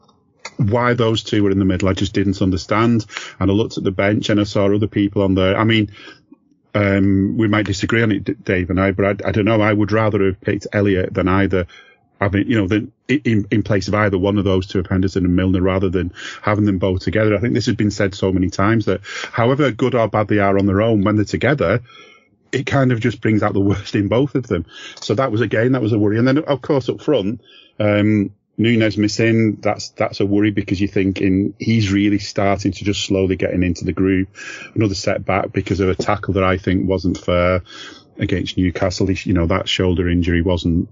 [0.57, 3.05] why those two were in the middle, I just didn't understand.
[3.39, 5.57] And I looked at the bench and I saw other people on there.
[5.57, 5.91] I mean,
[6.75, 9.61] um, we might disagree on it, Dave and I, but I, I, don't know.
[9.61, 11.67] I would rather have picked Elliot than either.
[12.19, 15.25] I mean, you know, in, in place of either one of those two, of Henderson
[15.25, 17.35] and Milner, rather than having them both together.
[17.35, 20.39] I think this has been said so many times that however good or bad they
[20.39, 21.81] are on their own, when they're together,
[22.51, 24.65] it kind of just brings out the worst in both of them.
[25.01, 26.17] So that was again, that was a worry.
[26.17, 27.41] And then of course up front,
[27.79, 33.05] um, Nunez missing, that's that's a worry because you're thinking he's really starting to just
[33.05, 34.27] slowly getting into the groove.
[34.75, 37.63] Another setback because of a tackle that I think wasn't fair
[38.17, 39.09] against Newcastle.
[39.09, 40.89] You know that shoulder injury wasn't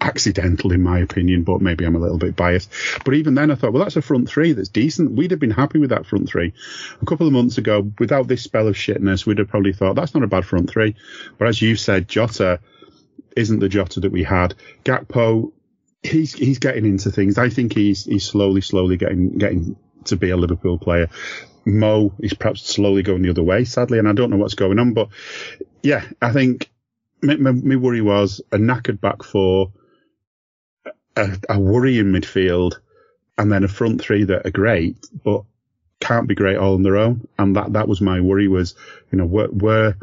[0.00, 2.70] accidental in my opinion, but maybe I'm a little bit biased.
[3.04, 5.12] But even then I thought, well, that's a front three that's decent.
[5.12, 6.52] We'd have been happy with that front three.
[7.00, 10.14] A couple of months ago, without this spell of shitness, we'd have probably thought that's
[10.14, 10.96] not a bad front three.
[11.38, 12.60] But as you said, Jota
[13.36, 14.54] isn't the Jota that we had.
[14.84, 15.52] Gakpo
[16.04, 17.38] he's he's getting into things.
[17.38, 21.08] I think he's he's slowly, slowly getting getting to be a Liverpool player.
[21.66, 24.78] Mo is perhaps slowly going the other way, sadly, and I don't know what's going
[24.78, 24.92] on.
[24.92, 25.08] But
[25.82, 26.70] yeah, I think
[27.22, 29.72] my, my, my worry was a knackered back four,
[31.16, 32.74] a, a worry in midfield,
[33.38, 35.44] and then a front three that are great, but
[36.00, 37.26] can't be great all on their own.
[37.38, 38.74] And that that was my worry was,
[39.10, 39.96] you know, where where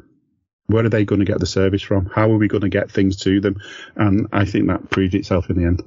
[0.67, 2.06] where are they going to get the service from?
[2.06, 3.58] How are we going to get things to them?
[3.95, 5.84] And I think that proved itself in the end.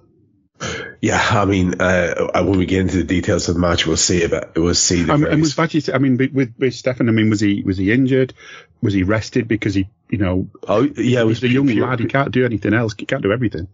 [1.00, 4.22] Yeah, I mean, uh, when we get into the details of the match, we'll see
[4.22, 5.02] about we'll see.
[5.02, 7.76] The um, and was Badgie, I mean, with with Stefan, I mean, was he was
[7.76, 8.32] he injured?
[8.80, 12.00] Was he rested because he, you know, oh yeah, he's was a young lad.
[12.00, 12.94] He can't do anything else.
[12.96, 13.68] He can't do everything.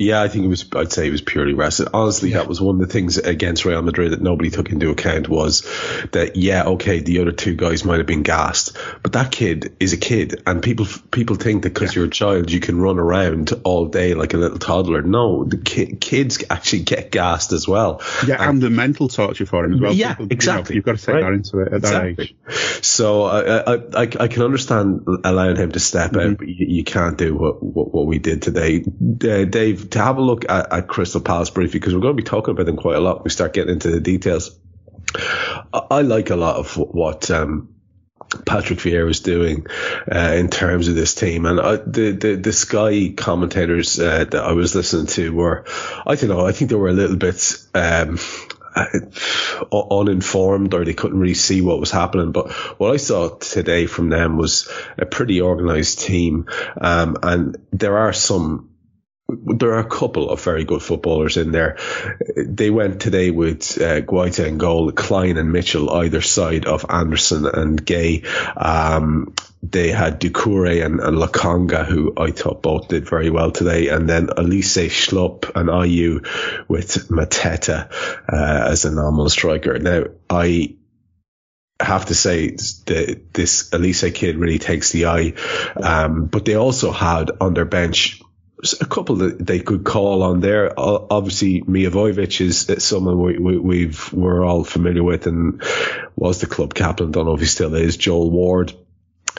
[0.00, 0.64] Yeah, I think it was.
[0.74, 1.88] I'd say it was purely rested.
[1.92, 2.38] Honestly, yeah.
[2.38, 5.60] that was one of the things against Real Madrid that nobody took into account was
[6.12, 9.92] that yeah, okay, the other two guys might have been gassed, but that kid is
[9.92, 12.00] a kid, and people people think that because yeah.
[12.00, 15.02] you're a child you can run around all day like a little toddler.
[15.02, 18.00] No, the ki- kids actually get gassed as well.
[18.26, 19.92] Yeah, and, and, the mental torture for him as well.
[19.92, 20.76] Yeah, people, exactly.
[20.76, 21.24] You have got to take right.
[21.24, 22.14] that into it at exactly.
[22.14, 22.84] that age.
[22.86, 26.30] So I, I I can understand allowing him to step mm-hmm.
[26.30, 29.98] out, but you, you, can't do what, what, what we did today, uh, Dave to
[29.98, 32.66] have a look at, at Crystal Palace briefly because we're going to be talking about
[32.66, 33.24] them quite a lot.
[33.24, 34.58] We start getting into the details.
[35.72, 37.74] I, I like a lot of what um,
[38.46, 39.66] Patrick Vieira is doing
[40.10, 44.52] uh, in terms of this team, and the, the the Sky commentators uh, that I
[44.52, 45.64] was listening to were,
[46.06, 47.56] I don't know, I think they were a little bit.
[47.74, 48.18] Um,
[48.72, 48.86] uh,
[49.72, 52.30] uninformed or they couldn't really see what was happening.
[52.30, 56.46] But what I saw today from them was a pretty organized team.
[56.80, 58.69] Um, and there are some
[59.30, 61.78] there are a couple of very good footballers in there.
[62.36, 67.46] They went today with uh, Guaita and goal, Clyne and Mitchell either side of Anderson
[67.46, 68.26] and Guehi.
[68.56, 73.88] Um, they had Doucouré and, and Lokonga, who I thought both did very well today,
[73.88, 76.26] and then Olise Schlupp and Ayew
[76.68, 77.90] with Mateta
[78.32, 79.78] uh, as a normal striker.
[79.78, 80.76] Now, I
[81.78, 85.34] have to say that this Olise kid really takes the eye.
[85.76, 88.22] Um, but they also had on their bench
[88.80, 90.72] a couple that they could call on there.
[90.78, 95.62] Obviously, Mijovic is someone we, we, we've we're all familiar with and
[96.16, 97.10] was the club captain.
[97.10, 97.96] Don't know if he still is.
[97.96, 98.72] Joel Ward.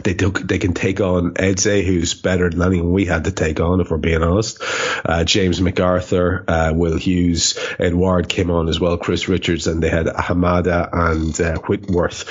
[0.03, 3.59] They took, they can take on Eze, who's better than anyone we had to take
[3.59, 4.63] on, if we're being honest.
[5.05, 9.89] Uh, James McArthur, uh, Will Hughes, Edouard came on as well, Chris Richards, and they
[9.89, 12.23] had Hamada and uh, Whitworth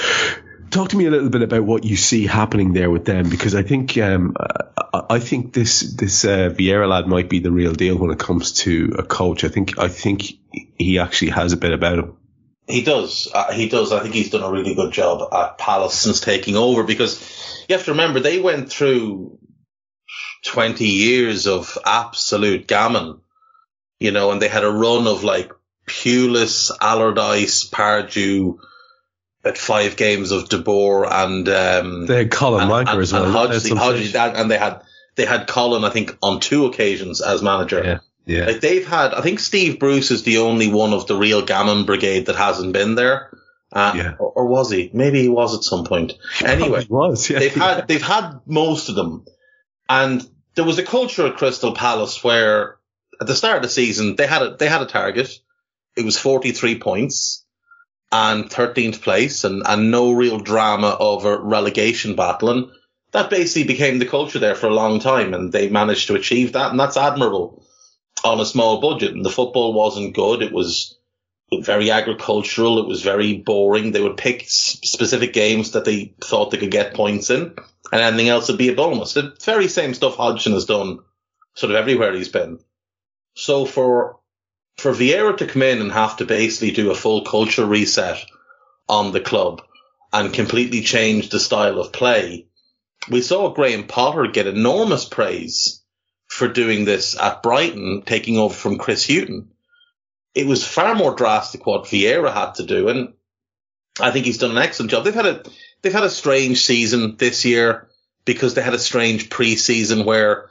[0.70, 3.54] talk to me a little bit about what you see happening there with them because
[3.54, 4.34] I think um,
[4.92, 8.52] I think this this uh, Vieira lad might be the real deal when it comes
[8.64, 9.44] to a coach.
[9.44, 10.24] I think I think
[10.78, 12.16] he actually has a bit about him.
[12.66, 13.28] He does.
[13.32, 13.92] Uh, he does.
[13.92, 17.20] I think he's done a really good job at Palace since taking over because
[17.68, 19.38] you have to remember they went through
[20.44, 23.20] 20 years of absolute gammon,
[23.98, 25.52] you know, and they had a run of like
[25.86, 28.58] Pulis, Allardyce, Pardew,
[29.44, 33.24] at five games of De Boer and um, they had Colin Wanker as well.
[33.24, 34.82] And, Hodgson, Hodgson, and they had
[35.16, 37.82] they had Colin, I think, on two occasions as manager.
[37.84, 37.98] Yeah.
[38.26, 38.46] Yeah.
[38.46, 41.84] Like they've had, I think Steve Bruce is the only one of the real Gammon
[41.84, 43.30] Brigade that hasn't been there.
[43.72, 44.14] Uh, yeah.
[44.18, 44.90] Or, or, was he?
[44.92, 46.14] Maybe he was at some point.
[46.44, 47.28] Anyway, was.
[47.28, 47.38] Yeah.
[47.38, 49.24] They've had they've had most of them,
[49.88, 52.78] and there was a culture at Crystal Palace where
[53.20, 55.38] at the start of the season they had a they had a target.
[55.96, 57.44] It was forty three points
[58.12, 62.50] and 13th place and, and no real drama over relegation battle.
[62.50, 62.70] And
[63.12, 66.52] that basically became the culture there for a long time and they managed to achieve
[66.52, 66.70] that.
[66.70, 67.64] And that's admirable
[68.24, 69.12] on a small budget.
[69.12, 70.42] And the football wasn't good.
[70.42, 70.96] It was
[71.52, 72.78] very agricultural.
[72.78, 73.92] It was very boring.
[73.92, 77.54] They would pick specific games that they thought they could get points in
[77.92, 79.14] and anything else would be a bonus.
[79.14, 81.00] The very same stuff Hodgson has done
[81.54, 82.60] sort of everywhere he's been.
[83.34, 84.19] So for
[84.80, 88.24] for Vieira to come in and have to basically do a full culture reset
[88.88, 89.62] on the club
[90.10, 92.46] and completely change the style of play,
[93.10, 95.82] we saw Graham Potter get enormous praise
[96.28, 99.50] for doing this at Brighton, taking over from Chris Hughton.
[100.34, 103.12] It was far more drastic what Vieira had to do, and
[104.00, 105.04] I think he's done an excellent job.
[105.04, 105.42] They've had a
[105.82, 107.88] they've had a strange season this year
[108.24, 110.48] because they had a strange preseason where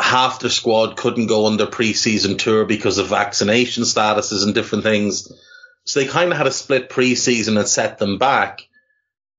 [0.00, 4.84] half the squad couldn't go on their preseason tour because of vaccination statuses and different
[4.84, 5.30] things.
[5.84, 8.68] So they kind of had a split preseason and set them back.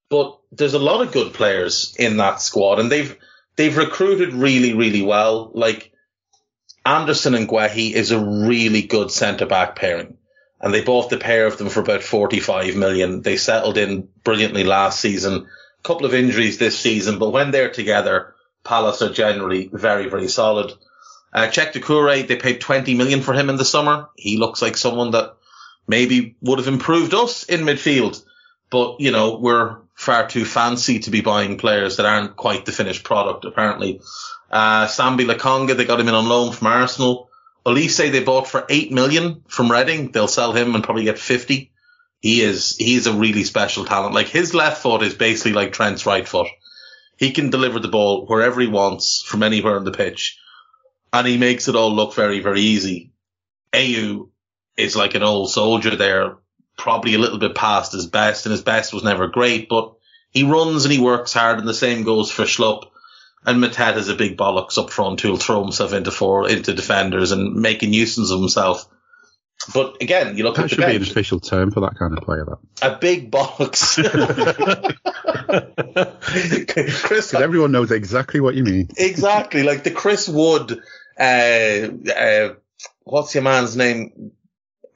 [0.10, 3.16] But there's a lot of good players in that squad and they've,
[3.56, 5.52] they've recruited really, really well.
[5.54, 5.92] Like
[6.86, 10.18] Anderson and Guehi is a really good centre back pairing.
[10.62, 13.22] And they bought the pair of them for about 45 million.
[13.22, 15.48] They settled in brilliantly last season.
[15.80, 18.36] A couple of injuries this season, but when they're together,
[18.70, 20.72] Palace are generally very, very solid.
[21.34, 24.10] Uh, Cheick Doucouré, they paid 20 million for him in the summer.
[24.16, 25.36] He looks like someone that
[25.88, 28.24] maybe would have improved us in midfield.
[28.70, 32.72] But, you know, we're far too fancy to be buying players that aren't quite the
[32.72, 34.02] finished product, apparently.
[34.52, 37.32] Uh, Sambi Lokonga, they got him in on loan from Arsenal.
[37.66, 40.12] Olise, they bought for 8 million from Reading.
[40.12, 41.72] They'll sell him and probably get 50.
[42.22, 44.14] He is, he's a really special talent.
[44.14, 46.50] Like his left foot is basically like Trent's right foot.
[47.20, 50.40] He can deliver the ball wherever he wants from anywhere on the pitch.
[51.12, 53.12] And he makes it all look very, very easy.
[53.74, 54.30] Ayew
[54.78, 56.38] is like an old soldier there,
[56.78, 59.96] probably a little bit past his best, and his best was never great, but
[60.32, 62.90] he runs and he works hard, and the same goes for Schlupp.
[63.46, 67.34] And Mateta is a big bollocks up front who'll throw himself into four, into defenders
[67.34, 68.88] and make a nuisance of himself.
[69.74, 72.24] But again, you look that at should be an official term for that kind of
[72.24, 72.46] player.
[72.46, 73.96] That a big box.
[77.04, 78.90] Chris, everyone knows exactly what you mean.
[78.98, 80.82] Exactly, like the Chris Wood.
[81.20, 82.54] Uh, uh,
[83.04, 84.32] what's your man's name?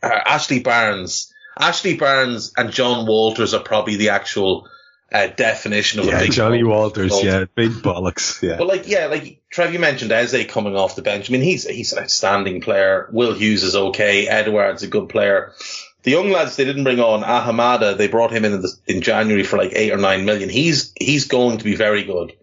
[0.02, 1.34] Uh, Ashley Barnes.
[1.58, 4.68] Ashley Barnes and John Walters are probably the actual
[5.14, 8.58] uh, definition of yeah, a big Johnny Walters, yeah, big bollocks, yeah.
[8.58, 11.30] But like, yeah, like Trev, you mentioned Eze coming off the bench.
[11.30, 13.10] I mean, he's he's an outstanding player.
[13.12, 14.28] Will Hughes is okay.
[14.28, 15.54] Edouard's a good player.
[16.02, 17.96] The young lads they didn't bring on Ahamada.
[17.96, 20.50] They brought him in in, the, in January for like eight or nine million.
[20.50, 22.34] He's he's going to be very good.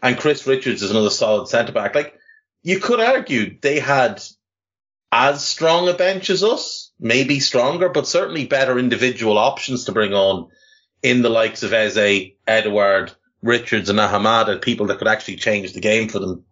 [0.00, 1.94] And Chris Richards is another solid centre back.
[1.94, 2.14] Like
[2.62, 4.22] you could argue they had
[5.10, 10.14] as strong a bench as us, maybe stronger, but certainly better individual options to bring
[10.14, 10.48] on
[11.02, 13.12] in the likes of Eze, Edouard,
[13.42, 16.44] Richards and Ahamada, people that could actually change the game for them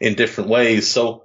[0.00, 0.88] in different ways.
[0.88, 1.24] So,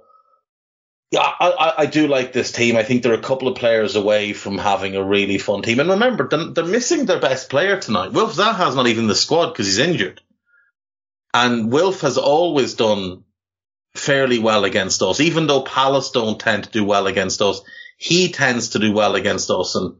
[1.10, 2.76] yeah, I, I, do like this team.
[2.76, 5.80] I think they're a couple of players away from having a really fun team.
[5.80, 8.12] And remember, they're, they're missing their best player tonight.
[8.12, 10.20] Wilf Zaha's not even in the squad because he's injured.
[11.32, 13.24] And Wilf has always done
[13.94, 17.62] fairly well against us, even though Palace don't tend to do well against us.
[17.96, 19.74] He tends to do well against us.
[19.74, 19.96] And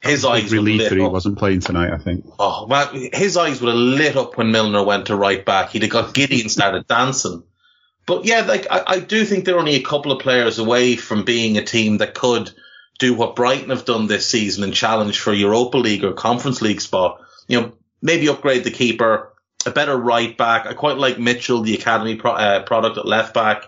[0.00, 1.12] his eyes relief that he up.
[1.12, 1.92] wasn't playing tonight.
[1.92, 2.24] I think.
[2.38, 5.70] Oh, well, his eyes would have lit up when Milner went to right back.
[5.70, 7.42] He'd have got giddy and started dancing.
[8.06, 11.24] But yeah, like I, I do think they're only a couple of players away from
[11.24, 12.50] being a team that could
[12.98, 16.80] do what Brighton have done this season and challenge for Europa League or Conference League
[16.80, 17.20] spot.
[17.46, 19.32] You know, maybe upgrade the keeper,
[19.66, 20.66] a better right back.
[20.66, 23.64] I quite like Mitchell, the academy pro, uh, product at left back.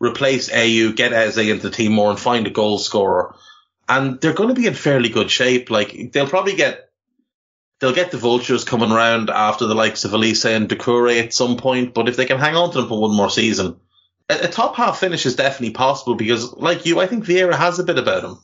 [0.00, 3.34] Replace Ayew, get Eze into the team more, and find a goal scorer.
[3.88, 5.70] And they're going to be in fairly good shape.
[5.70, 6.90] Like they'll probably get
[7.80, 11.56] they'll get the vultures coming around after the likes of Olise and Doucouré at some
[11.56, 11.94] point.
[11.94, 13.76] But if they can hang on to them for one more season,
[14.28, 17.78] a, a top half finish is definitely possible because, like you, I think Vieira has
[17.78, 18.38] a bit about him.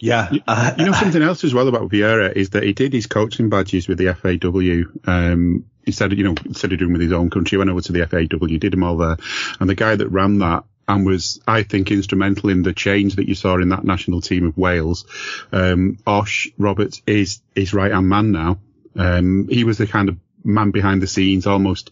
[0.00, 0.32] Yeah.
[0.46, 3.50] Uh, you know, something else as well about Vieira is that he did his coaching
[3.50, 5.10] badges with the FAW.
[5.10, 7.82] Um, instead of, you know, instead of doing with his own country, he went over
[7.82, 9.16] to the FAW, did them all there.
[9.60, 13.28] And the guy that ran that and was, I think, instrumental in the change that
[13.28, 15.06] you saw in that national team of Wales.
[15.52, 18.58] Um, Osh Roberts is his right hand man now.
[18.96, 21.90] Um, he was the kind of man behind the scenes, almost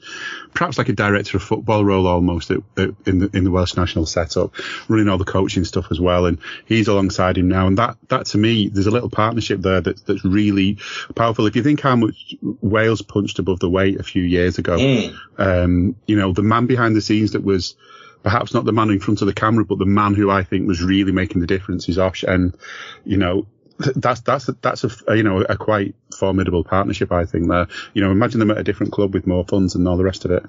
[0.52, 3.76] perhaps like a director of football role almost at, at, in the in the Welsh
[3.76, 4.52] national setup,
[4.88, 6.26] running all the coaching stuff as well.
[6.26, 9.80] And he's alongside him now, and that that to me, there's a little partnership there
[9.80, 10.78] that, that's really
[11.16, 11.46] powerful.
[11.46, 15.16] If you think how much Wales punched above the weight a few years ago, mm.
[15.38, 17.74] um, you know, the man behind the scenes that was
[18.22, 20.66] perhaps not the man in front of the camera, but the man who I think
[20.68, 22.22] was really making the difference is Osh.
[22.22, 22.56] And,
[23.04, 23.46] you know,
[23.78, 27.66] that's, that's, that's a, you know, a quite formidable partnership, I think there.
[27.94, 30.24] You know, imagine them at a different club with more funds and all the rest
[30.24, 30.44] of it.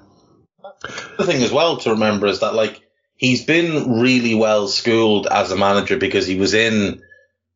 [1.18, 2.80] The thing as well to remember is that like,
[3.16, 7.02] he's been really well schooled as a manager because he was in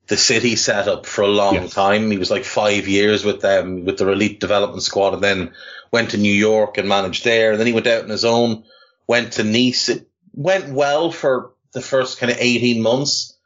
[0.06, 1.74] the city setup for a long yes.
[1.74, 2.10] time.
[2.10, 5.52] He was like five years with them, with their elite development squad and then
[5.92, 7.50] went to New York and managed there.
[7.50, 8.64] And then he went out on his own,
[9.06, 9.90] went to Nice.
[9.90, 13.38] It went well for the first kind of 18 months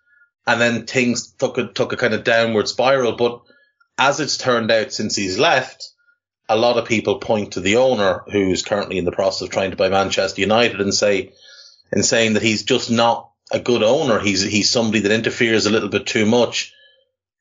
[0.46, 3.12] and then things took a, took a kind of downward spiral.
[3.12, 3.42] But
[3.98, 5.90] as it's turned out since he's left,
[6.48, 9.70] a lot of people point to the owner who's currently in the process of trying
[9.70, 11.32] to buy Manchester United and say,
[11.90, 14.18] and saying that he's just not a good owner.
[14.18, 16.72] He's, he's somebody that interferes a little bit too much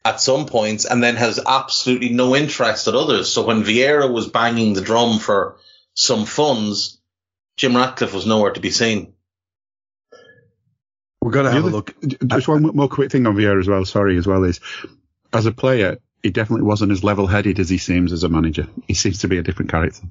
[0.03, 3.31] at some points and then has absolutely no interest at others.
[3.31, 5.57] So when Vieira was banging the drum for
[5.93, 6.99] some funds,
[7.57, 9.13] Jim Ratcliffe was nowhere to be seen.
[11.21, 11.95] We're going to have a look.
[12.01, 13.85] Just one more quick thing on Vieira as well.
[13.85, 14.59] Sorry, as well is
[15.31, 18.67] as a player, he definitely wasn't as level-headed as he seems as a manager.
[18.87, 20.01] He seems to be a different character.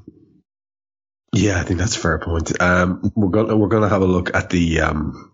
[1.32, 2.60] Yeah, I think that's a fair point.
[2.60, 5.32] Um, we're going to, we're going to have a look at the um,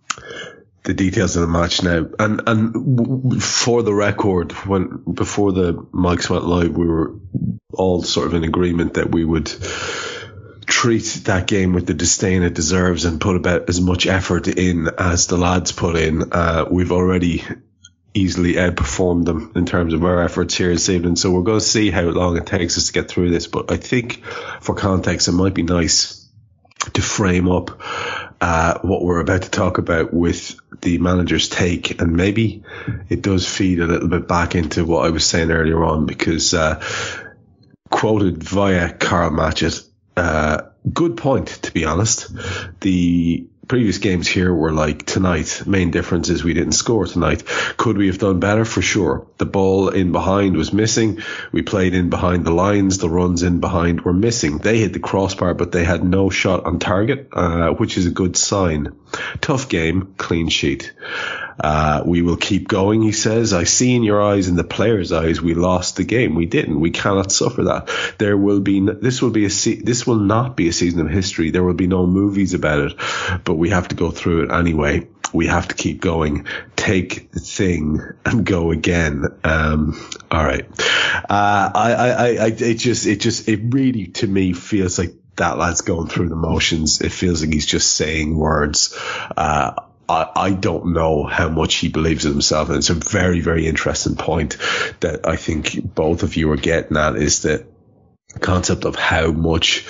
[0.85, 2.07] the details of the match now.
[2.19, 7.15] And and for the record, when before the mics went live, we were
[7.73, 9.49] all sort of in agreement that we would
[10.67, 14.89] treat that game with the disdain it deserves and put about as much effort in
[14.99, 16.33] as the lads put in.
[16.33, 17.45] Uh, we've already
[18.15, 21.17] easily outperformed them in terms of our efforts here this evening.
[21.17, 23.47] So we're going to see how long it takes us to get through this.
[23.47, 24.25] But I think
[24.61, 26.27] for context, it might be nice
[26.95, 27.81] to frame up
[28.41, 32.63] uh, what we're about to talk about with the manager's take, and maybe
[33.09, 36.53] it does feed a little bit back into what I was saying earlier on, because
[36.55, 36.85] uh,
[37.91, 39.86] quoted via Karl Matchett,
[40.17, 42.29] uh, good point, to be honest.
[42.81, 45.63] The previous games here were like tonight.
[45.67, 47.45] Main difference is we didn't score tonight.
[47.77, 48.65] Could we have done better?
[48.65, 49.27] For sure.
[49.39, 51.21] The ball in behind was missing.
[51.53, 52.99] We played in behind the lines.
[52.99, 54.59] The runs in behind were missing.
[54.59, 58.11] They hit the crossbar, but they had no shot on target, uh, which is a
[58.11, 58.97] good sign.
[59.41, 60.93] Tough game, clean sheet.
[61.59, 63.53] Uh, we will keep going, he says.
[63.53, 66.35] I see in your eyes, in the players' eyes, we lost the game.
[66.35, 66.79] We didn't.
[66.79, 67.91] We cannot suffer that.
[68.19, 71.11] There will be, this will be a, se- this will not be a season of
[71.11, 71.51] history.
[71.51, 72.95] There will be no movies about it,
[73.45, 75.09] but we have to go through it anyway.
[75.33, 76.47] We have to keep going.
[76.77, 79.25] Take the thing and go again.
[79.43, 80.65] Um, all right.
[81.29, 85.59] Uh, I, I, I, it just, it just, it really to me feels like that
[85.59, 87.01] lad's going through the motions.
[87.01, 88.97] It feels like he's just saying words.
[89.37, 89.75] Uh,
[90.09, 92.69] I, I don't know how much he believes in himself.
[92.69, 94.57] And it's a very, very interesting point
[95.01, 97.67] that I think both of you are getting at is the
[98.41, 99.87] concept of how much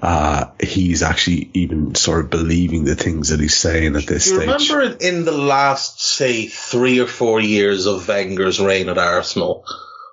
[0.00, 4.36] uh, he's actually even sort of believing the things that he's saying at this you
[4.36, 4.70] stage.
[4.70, 9.64] Remember in the last, say, three or four years of Wenger's reign at Arsenal,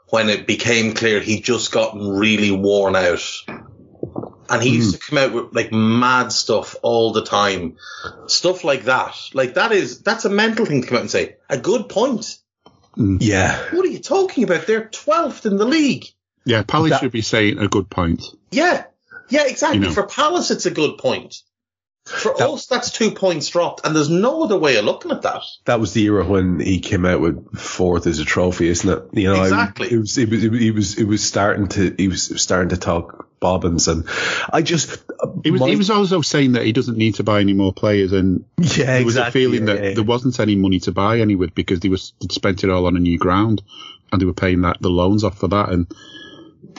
[0.07, 3.23] when it became clear he'd just gotten really worn out
[4.49, 4.99] and he used mm.
[4.99, 7.77] to come out with like mad stuff all the time.
[8.27, 9.15] Stuff like that.
[9.33, 11.37] Like that is, that's a mental thing to come out and say.
[11.49, 12.37] A good point.
[12.97, 13.19] Mm.
[13.21, 13.57] Yeah.
[13.71, 14.65] What are you talking about?
[14.65, 16.05] They're 12th in the league.
[16.45, 18.23] Yeah, Palace that, should be saying a good point.
[18.51, 18.85] Yeah.
[19.29, 19.79] Yeah, exactly.
[19.79, 19.91] You know.
[19.91, 21.43] For Palace, it's a good point.
[22.09, 25.21] For that, us, that's two points dropped, and there's no other way of looking at
[25.21, 25.43] that.
[25.65, 29.03] That was the era when he came out with fourth as a trophy, isn't it?
[29.13, 29.91] You know, exactly.
[29.91, 33.27] it was, it was, it was, it was starting to, he was starting to talk
[33.39, 34.05] bobbins, and
[34.51, 35.03] I just.
[35.43, 37.73] He was, my, he was also saying that he doesn't need to buy any more
[37.73, 39.93] players, and yeah, there was exactly, a feeling yeah, that yeah.
[39.93, 42.85] there wasn't any money to buy any with because they was they'd spent it all
[42.85, 43.61] on a new ground,
[44.11, 45.87] and they were paying that the loans off for that, and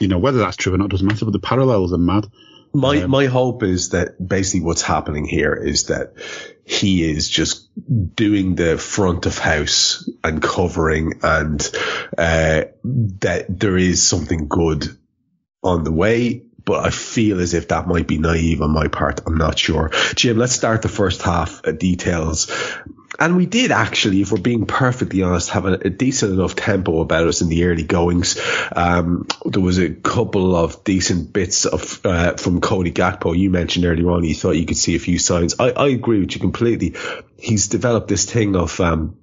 [0.01, 2.27] you know whether that's true or not doesn't matter, but the parallels are mad.
[2.73, 6.15] My um, my hope is that basically what's happening here is that
[6.65, 7.69] he is just
[8.15, 11.61] doing the front of house and covering, and
[12.17, 14.87] uh, that there is something good
[15.63, 16.45] on the way.
[16.63, 19.23] But I feel as if that might be naive on my part.
[19.27, 19.91] I'm not sure.
[20.15, 22.53] Jim, let's start the first half uh, details.
[23.19, 27.01] And we did actually, if we're being perfectly honest, have a, a decent enough tempo
[27.01, 28.41] about us in the early goings.
[28.75, 33.37] Um, there was a couple of decent bits of uh, from Cody Gakpo.
[33.37, 35.57] You mentioned earlier on, you thought you could see a few signs.
[35.59, 36.95] I, I agree with you completely.
[37.37, 39.19] He's developed this thing of um,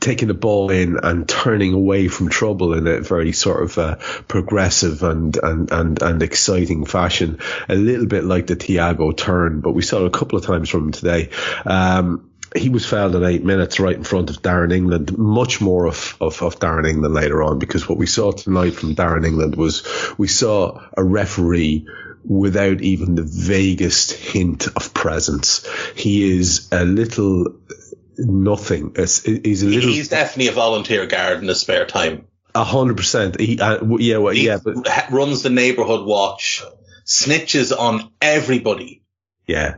[0.00, 3.96] taking the ball in and turning away from trouble in a very sort of uh,
[4.26, 7.38] progressive and, and, and, and exciting fashion.
[7.68, 10.68] A little bit like the Thiago turn, but we saw it a couple of times
[10.68, 11.30] from him today.
[11.64, 15.16] Um, he was fouled in eight minutes right in front of Darren England.
[15.16, 18.94] Much more of, of, of, Darren England later on because what we saw tonight from
[18.94, 19.86] Darren England was
[20.18, 21.86] we saw a referee
[22.24, 25.66] without even the vaguest hint of presence.
[25.94, 27.60] He is a little
[28.18, 28.94] nothing.
[28.96, 29.90] He's a little.
[29.90, 32.26] He's definitely a volunteer guard in his spare time.
[32.54, 33.38] A hundred percent.
[33.38, 36.64] He, uh, yeah, well, he yeah, but runs the neighborhood watch,
[37.06, 39.02] snitches on everybody.
[39.46, 39.76] Yeah.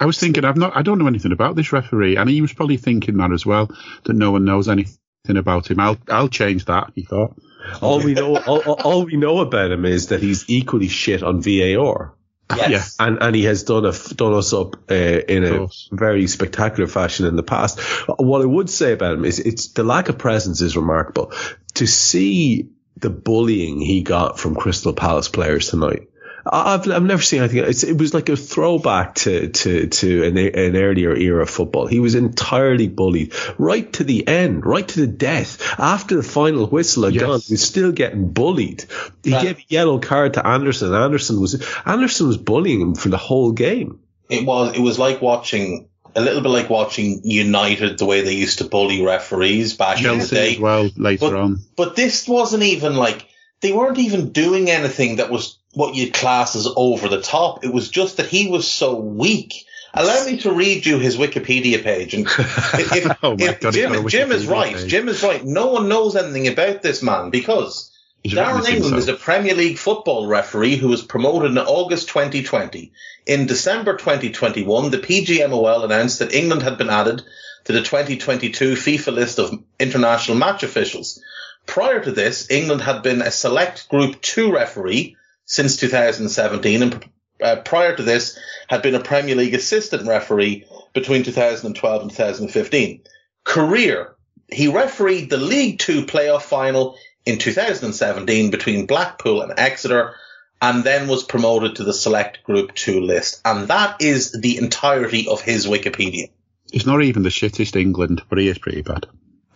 [0.00, 2.52] I was thinking, I've not, I don't know anything about this referee, and he was
[2.52, 3.70] probably thinking that as well,
[4.04, 4.96] that no one knows anything
[5.28, 5.78] about him.
[5.80, 6.92] I'll, I'll change that.
[6.94, 7.36] He thought.
[7.80, 11.42] All we know, all, all we know about him is that he's equally shit on
[11.42, 12.14] VAR.
[12.56, 12.96] Yes.
[12.98, 13.06] Yeah.
[13.06, 17.24] And and he has done a done us up uh, in a very spectacular fashion
[17.24, 17.80] in the past.
[18.18, 21.32] What I would say about him is it's the lack of presence is remarkable.
[21.74, 26.08] To see the bullying he got from Crystal Palace players tonight
[26.44, 27.64] I've I've never seen anything.
[27.64, 31.86] It's, it was like a throwback to to to an, an earlier era of football.
[31.86, 35.78] He was entirely bullied right to the end, right to the death.
[35.78, 37.22] After the final whistle had yes.
[37.22, 38.84] gone, he was still getting bullied.
[39.22, 40.94] He gave a yellow card to Andersen.
[40.94, 44.00] Andersen was Andersen was bullying him for the whole game.
[44.28, 48.34] It was it was like watching a little bit like watching United the way they
[48.34, 50.54] used to bully referees back Chelsea in the day.
[50.54, 53.26] As well later but, on, but this wasn't even like
[53.60, 57.64] they weren't even doing anything that was what you'd class as over the top.
[57.64, 59.64] It was just that he was so weak.
[59.94, 62.14] Allow me to read you his Wikipedia page.
[62.14, 64.90] And if, if, oh if God, Jim, Jim is right, page.
[64.90, 65.44] Jim is right.
[65.44, 67.90] No one knows anything about this man because
[68.24, 72.92] Darren England is a Premier League football referee who was promoted in August 2020.
[73.26, 77.22] In December 2021, the PGMOL announced that England had been added
[77.64, 81.22] to the 2022 FIFA list of international match officials.
[81.66, 85.16] Prior to this, England had been a select Group 2 referee
[85.52, 87.04] since 2017 and
[87.42, 88.38] uh, prior to this
[88.68, 93.02] had been a Premier League assistant referee between 2012 and 2015.
[93.44, 94.14] Career.
[94.50, 96.96] He refereed the League Two playoff final
[97.26, 100.14] in 2017 between Blackpool and Exeter
[100.60, 103.40] and then was promoted to the select group 2 list.
[103.44, 106.30] And that is the entirety of his Wikipedia.
[106.70, 109.06] He's not even the shittest England, but he is pretty bad.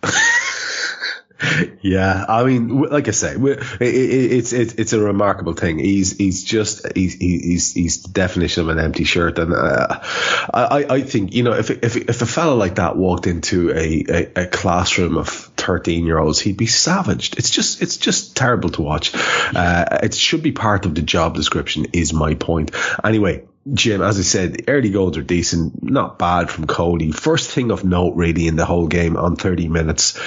[1.81, 5.77] yeah, I mean, like I say, it's it's it's a remarkable thing.
[5.77, 9.99] He's he's just he's he's he's the definition of an empty shirt, and uh,
[10.53, 14.05] I I think you know if if if a fella like that walked into a,
[14.09, 17.37] a, a classroom of thirteen year olds, he'd be savaged.
[17.37, 19.11] It's just it's just terrible to watch.
[19.13, 21.85] Uh, it should be part of the job description.
[21.93, 22.71] Is my point.
[23.03, 27.11] Anyway, Jim, as I said, early goals are decent, not bad from Cody.
[27.11, 30.17] First thing of note, really, in the whole game on 30 minutes,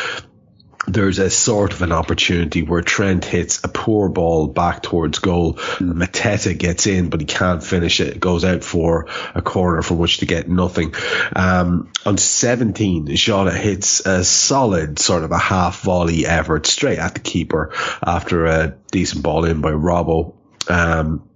[0.93, 5.55] there's a sort of an opportunity where Trent hits a poor ball back towards goal.
[5.55, 5.95] Mm.
[5.95, 8.09] Mateta gets in, but he can't finish it.
[8.09, 8.21] it.
[8.21, 10.95] Goes out for a corner from which to get nothing.
[11.35, 17.15] Um, on 17, Jota hits a solid sort of a half volley effort straight at
[17.15, 17.73] the keeper
[18.05, 20.35] after a decent ball in by Robbo.
[20.69, 21.30] Um,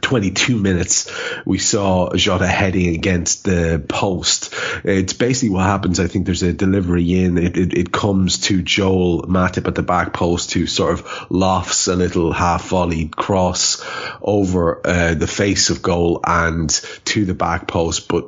[0.00, 1.10] 22 minutes,
[1.44, 4.54] we saw Jota heading against the post.
[4.84, 6.00] It's basically what happens.
[6.00, 7.38] I think there's a delivery in.
[7.38, 11.88] It, it, it comes to Joel Matip at the back post who sort of lofts
[11.88, 13.84] a little half volleyed cross
[14.20, 16.70] over uh, the face of goal and
[17.04, 18.08] to the back post.
[18.08, 18.26] But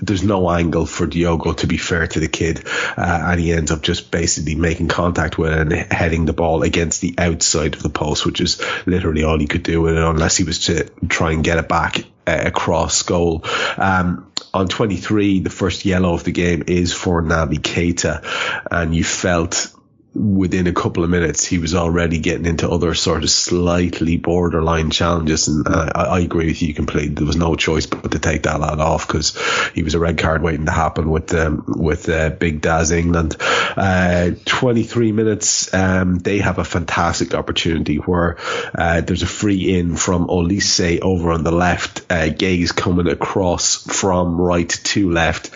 [0.00, 2.66] there's no angle for Diogo to be fair to the kid,
[2.96, 6.62] uh, and he ends up just basically making contact with it and heading the ball
[6.62, 10.02] against the outside of the post, which is literally all he could do with it,
[10.02, 13.44] unless he was to try and get it back uh, across goal.
[13.78, 18.22] Um, on 23, the first yellow of the game is for Naby Keita,
[18.70, 19.75] and you felt
[20.16, 24.90] within a couple of minutes, he was already getting into other sort of slightly borderline
[24.90, 25.48] challenges.
[25.48, 27.14] And uh, I, I, agree with you completely.
[27.14, 29.36] There was no choice but to take that lad off because
[29.74, 33.36] he was a red card waiting to happen with um, with uh, Big Daz England.
[33.40, 38.38] Uh, 23 minutes, um, they have a fantastic opportunity where
[38.74, 42.00] uh, there's a free in from Olise over on the left.
[42.10, 45.50] Uh, Guehi coming across from right to left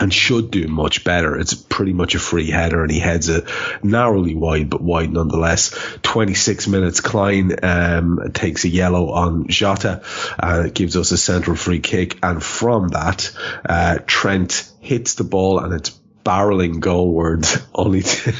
[0.00, 1.38] and should do much better.
[1.38, 3.44] It's pretty much a free header and he heads it
[3.82, 5.70] narrowly wide, but wide nonetheless.
[6.02, 10.02] 26 minutes, Clyne um, takes a yellow on Jota
[10.38, 12.18] and it gives us a central free kick.
[12.22, 13.30] And from that,
[13.68, 15.90] uh, Trent hits the ball and it's
[16.24, 18.34] barreling goalward only to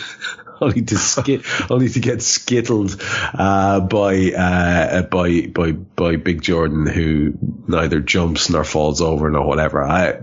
[0.62, 3.00] only to skit, only to get skittled
[3.34, 7.32] uh, by uh, by by by Big Jordan, who
[7.66, 9.82] neither jumps nor falls over nor whatever.
[9.82, 10.20] I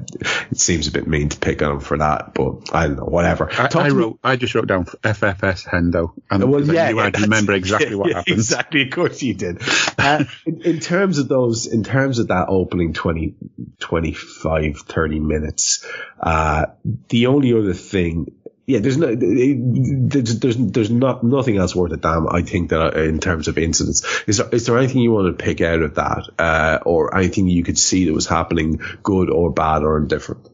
[0.52, 3.06] it seems a bit mean to pick on him for that, but I don't know,
[3.06, 3.50] whatever.
[3.52, 7.96] I, I wrote, I just wrote down FFS Hendo, and well, yeah, I remember exactly
[7.96, 8.36] what happened.
[8.36, 9.62] Exactly, of course you did.
[9.98, 13.36] Uh, in, in, terms of those, in terms of that opening 20,
[13.80, 15.86] 25, 30 minutes,
[16.20, 16.68] uh,
[17.10, 18.32] the only other thing
[18.68, 22.28] yeah, there's no, there's, there's, there's not nothing else worth a damn.
[22.28, 25.42] I think that in terms of incidents, is there, is there anything you want to
[25.42, 29.54] pick out of that, uh, or anything you could see that was happening, good or
[29.54, 30.50] bad or indifferent?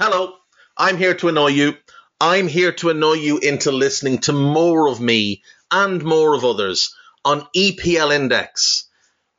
[0.00, 0.32] Hello,
[0.74, 1.74] I'm here to annoy you.
[2.18, 6.94] I'm here to annoy you into listening to more of me and more of others
[7.22, 8.88] on EPL Index.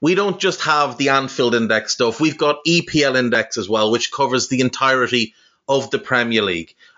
[0.01, 2.21] We don't just have the Anfield Index stuff.
[2.21, 5.33] We've got EPL Index as well, which covers the entirety
[5.67, 6.75] of the Premier League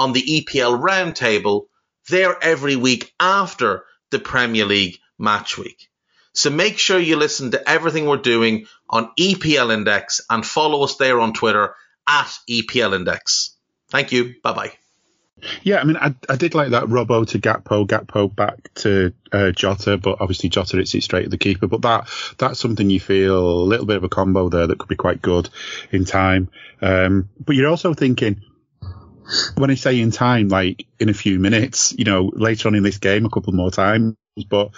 [0.00, 1.66] on the EPL roundtable
[2.08, 5.90] there every week after the Premier League match week.
[6.32, 10.96] So make sure you listen to everything we're doing on EPL Index and follow us
[10.96, 11.74] there on Twitter
[12.08, 13.54] at EPL Index.
[13.90, 14.36] Thank you.
[14.42, 14.72] Bye bye.
[15.62, 19.50] Yeah, I mean, I, I did like that Robbo to Gakpo, Gakpo back to uh,
[19.50, 21.66] Jota, but obviously Jota hits it straight at the keeper.
[21.66, 24.88] But that that's something you feel a little bit of a combo there that could
[24.88, 25.50] be quite good
[25.92, 26.50] in time.
[26.80, 28.42] Um, but you're also thinking,
[29.56, 32.82] when I say in time, like in a few minutes, you know, later on in
[32.82, 34.16] this game, a couple more times,
[34.48, 34.70] but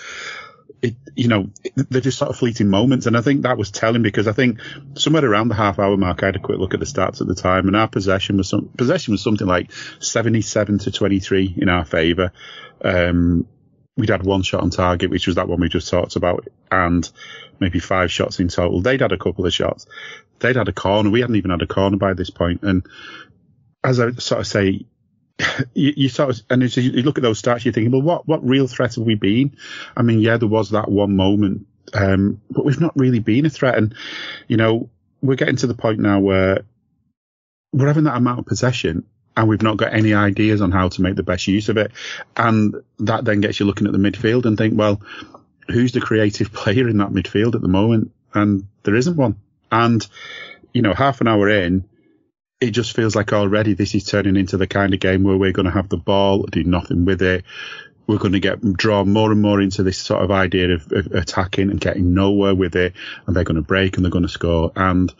[0.82, 3.07] it, you know, they're just sort of fleeting moments.
[3.07, 4.59] And I think that was telling because I think
[4.94, 7.28] somewhere around the half hour mark, I had a quick look at the stats at
[7.28, 11.68] the time and our possession was some, possession was something like 77 to 23 in
[11.68, 12.32] our favor.
[12.84, 13.46] Um,
[13.96, 17.09] we'd had one shot on target, which was that one we just talked about, and
[17.61, 18.80] maybe five shots in total.
[18.80, 19.86] They'd had a couple of shots.
[20.38, 21.11] They'd had a corner.
[21.11, 22.62] We hadn't even had a corner by this point.
[22.62, 22.84] And
[23.85, 24.87] as I sort of say,
[25.74, 28.47] you, you, sort of, and you look at those stats, you're thinking, well, what, what
[28.47, 29.57] real threat have we been?
[29.97, 33.51] I mean, yeah, there was that one moment, um, but we've not really been a
[33.51, 33.76] threat.
[33.76, 33.95] And,
[34.49, 34.89] you know,
[35.20, 36.62] we're getting to the point now where
[37.72, 39.05] we're having that amount of possession
[39.37, 41.93] and we've not got any ideas on how to make the best use of it.
[42.37, 45.01] And that then gets you looking at the midfield and think, well,
[45.68, 48.12] who's the creative player in that midfield at the moment?
[48.35, 49.37] And there isn't one.
[49.70, 50.07] And,
[50.74, 51.89] you know, half an hour in,
[52.62, 55.50] it just feels like already this is turning into the kind of game where we're
[55.50, 57.44] going to have the ball, do nothing with it.
[58.06, 61.06] We're going to get drawn more and more into this sort of idea of, of
[61.12, 62.94] attacking and getting nowhere with it,
[63.26, 64.70] and they're going to break and they're going to score.
[64.76, 65.12] And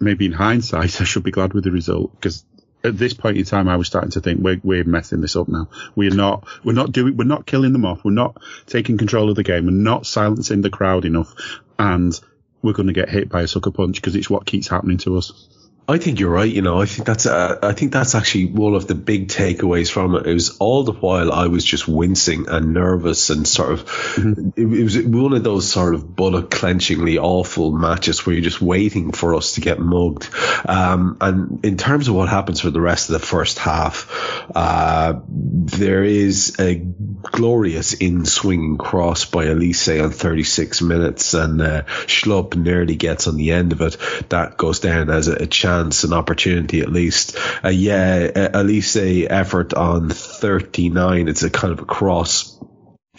[0.00, 2.44] maybe in hindsight, I should be glad with the result because
[2.82, 5.48] at this point in time, I was starting to think we're, we're messing this up
[5.48, 5.68] now.
[5.94, 8.04] We're not, we're not doing, we're not killing them off.
[8.04, 9.66] We're not taking control of the game.
[9.66, 11.32] We're not silencing the crowd enough,
[11.78, 12.18] and
[12.62, 15.16] we're going to get hit by a sucker punch because it's what keeps happening to
[15.18, 15.48] us.
[15.86, 16.50] I think you're right.
[16.50, 19.90] You know, I think that's uh, I think that's actually one of the big takeaways
[19.90, 20.26] from it.
[20.26, 24.48] It was all the while I was just wincing and nervous and sort of mm-hmm.
[24.56, 28.62] it, it, was one of those sort of bullet clenchingly awful matches where you're just
[28.62, 30.30] waiting for us to get mugged.
[30.66, 34.08] Um, and in terms of what happens for the rest of the first half,
[34.54, 41.82] uh, there is a glorious in swinging cross by Olise on 36 minutes, and uh,
[42.06, 43.98] Schlupp nearly gets on the end of it.
[44.30, 47.36] That goes down as a, a chance chance, an opportunity at least.
[47.64, 51.28] Uh, yeah, a effort on 39.
[51.28, 52.58] It's a kind of a cross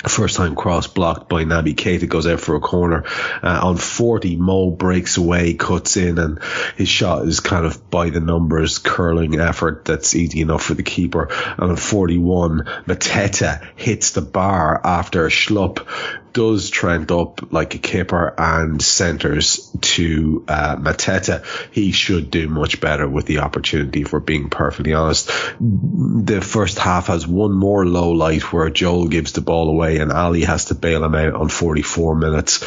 [0.06, 3.06] First time cross blocked by Naby Keita goes out for a corner.
[3.42, 6.40] Uh, on 40, Mo breaks away, cuts in, and
[6.76, 10.84] his shot is kind of by the numbers curling effort that's easy enough for the
[10.84, 11.30] keeper.
[11.58, 15.88] And on 41, Mateta hits the bar after a schlupp
[16.36, 21.46] does trend up like a kipper and centres to uh, Mateta.
[21.72, 25.28] He should do much better with the opportunity, for being perfectly honest.
[25.62, 30.12] The first half has one more low light where Joel gives the ball away and
[30.12, 32.64] Ali has to bail him out on 44 minutes.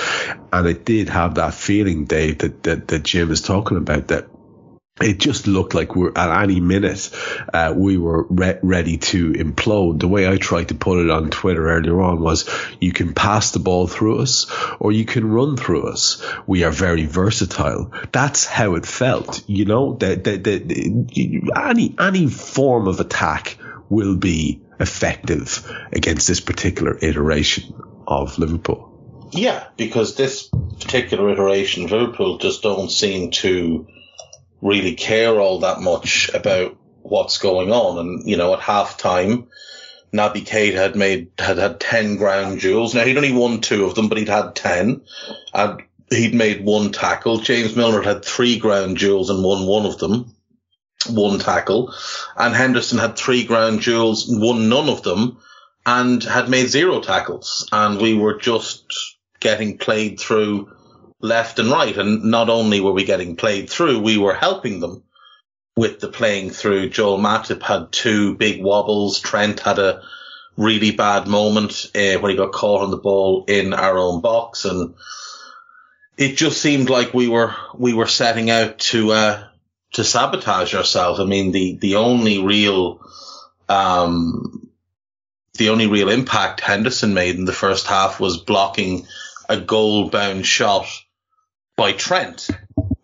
[0.50, 4.28] And it did have that feeling, Dave, that, that, that Jim is talking about that
[5.00, 7.10] it just looked like we're at any minute
[7.52, 10.00] uh, we were re- ready to implode.
[10.00, 12.48] The way I tried to put it on Twitter earlier on was,
[12.80, 14.46] you can pass the ball through us,
[14.80, 16.24] or you can run through us.
[16.46, 17.92] We are very versatile.
[18.12, 19.42] That's how it felt.
[19.48, 20.26] You know, that
[21.66, 23.56] any any form of attack
[23.88, 27.74] will be effective against this particular iteration
[28.06, 29.28] of Liverpool.
[29.32, 30.48] Yeah, because this
[30.80, 33.86] particular iteration, of Liverpool just don't seem to
[34.60, 37.98] really care all that much about what's going on.
[37.98, 39.48] And, you know, at half time,
[40.12, 42.94] Naby Keita had made, had had 10 ground duels.
[42.94, 45.02] Now he'd only won two of them, but he'd had 10
[45.54, 47.38] and he'd made one tackle.
[47.38, 50.34] James Milner had three ground duels and won one of them,
[51.08, 51.94] one tackle.
[52.36, 55.38] And Henderson had three ground duels, won none of them
[55.84, 57.68] and had made zero tackles.
[57.72, 60.70] And we were just getting played through
[61.20, 61.96] left and right.
[61.96, 65.02] And not only were we getting played through, we were helping them
[65.76, 66.90] with the playing through.
[66.90, 69.20] Joel Matip had two big wobbles.
[69.20, 70.02] Trent had a
[70.56, 74.64] really bad moment uh, when he got caught on the ball in our own box.
[74.64, 74.94] And
[76.16, 79.44] it just seemed like we were, we were setting out to, uh,
[79.92, 81.20] to sabotage ourselves.
[81.20, 83.00] I mean, the, the only real,
[83.68, 84.68] um,
[85.54, 89.06] the only real impact Henderson made in the first half was blocking
[89.48, 90.86] a goal bound shot
[91.78, 92.50] by Trent,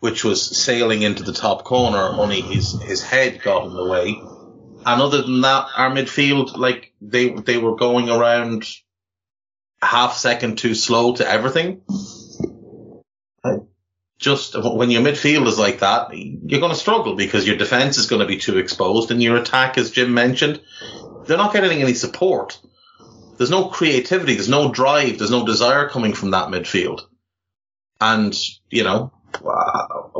[0.01, 4.21] which was sailing into the top corner, only his, his head got in the way.
[4.85, 8.67] And other than that, our midfield, like, they, they were going around
[9.81, 11.83] half second too slow to everything.
[14.19, 18.07] Just when your midfield is like that, you're going to struggle because your defense is
[18.07, 20.61] going to be too exposed and your attack, as Jim mentioned,
[21.27, 22.61] they're not getting any support.
[23.37, 24.35] There's no creativity.
[24.35, 25.19] There's no drive.
[25.19, 27.03] There's no desire coming from that midfield.
[28.05, 28.37] And,
[28.69, 29.13] you know,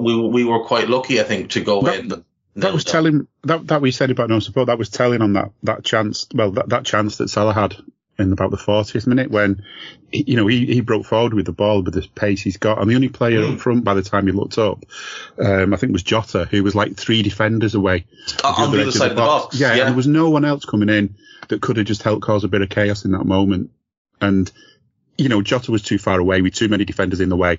[0.01, 2.25] we, we were quite lucky, I think, to go that, in.
[2.57, 5.51] That was telling, that, that we said about no support, that was telling on that,
[5.65, 7.77] that chance, well, that, that chance that Salah had
[8.19, 9.65] in about the 40th minute when,
[10.13, 12.81] you know, he, he broke forward with the ball with the pace he's got.
[12.81, 13.55] And the only player mm.
[13.55, 14.83] up front by the time he looked up,
[15.39, 18.07] um, I think was Jota, who was like three defenders away.
[18.43, 19.45] on the other side of the box.
[19.45, 19.61] box.
[19.61, 19.85] Yeah, yeah.
[19.85, 21.17] there was no one else coming in
[21.49, 23.73] that could have just helped cause a bit of chaos in that moment.
[24.23, 24.51] And
[25.17, 27.59] you know, Jota was too far away with too many defenders in the way.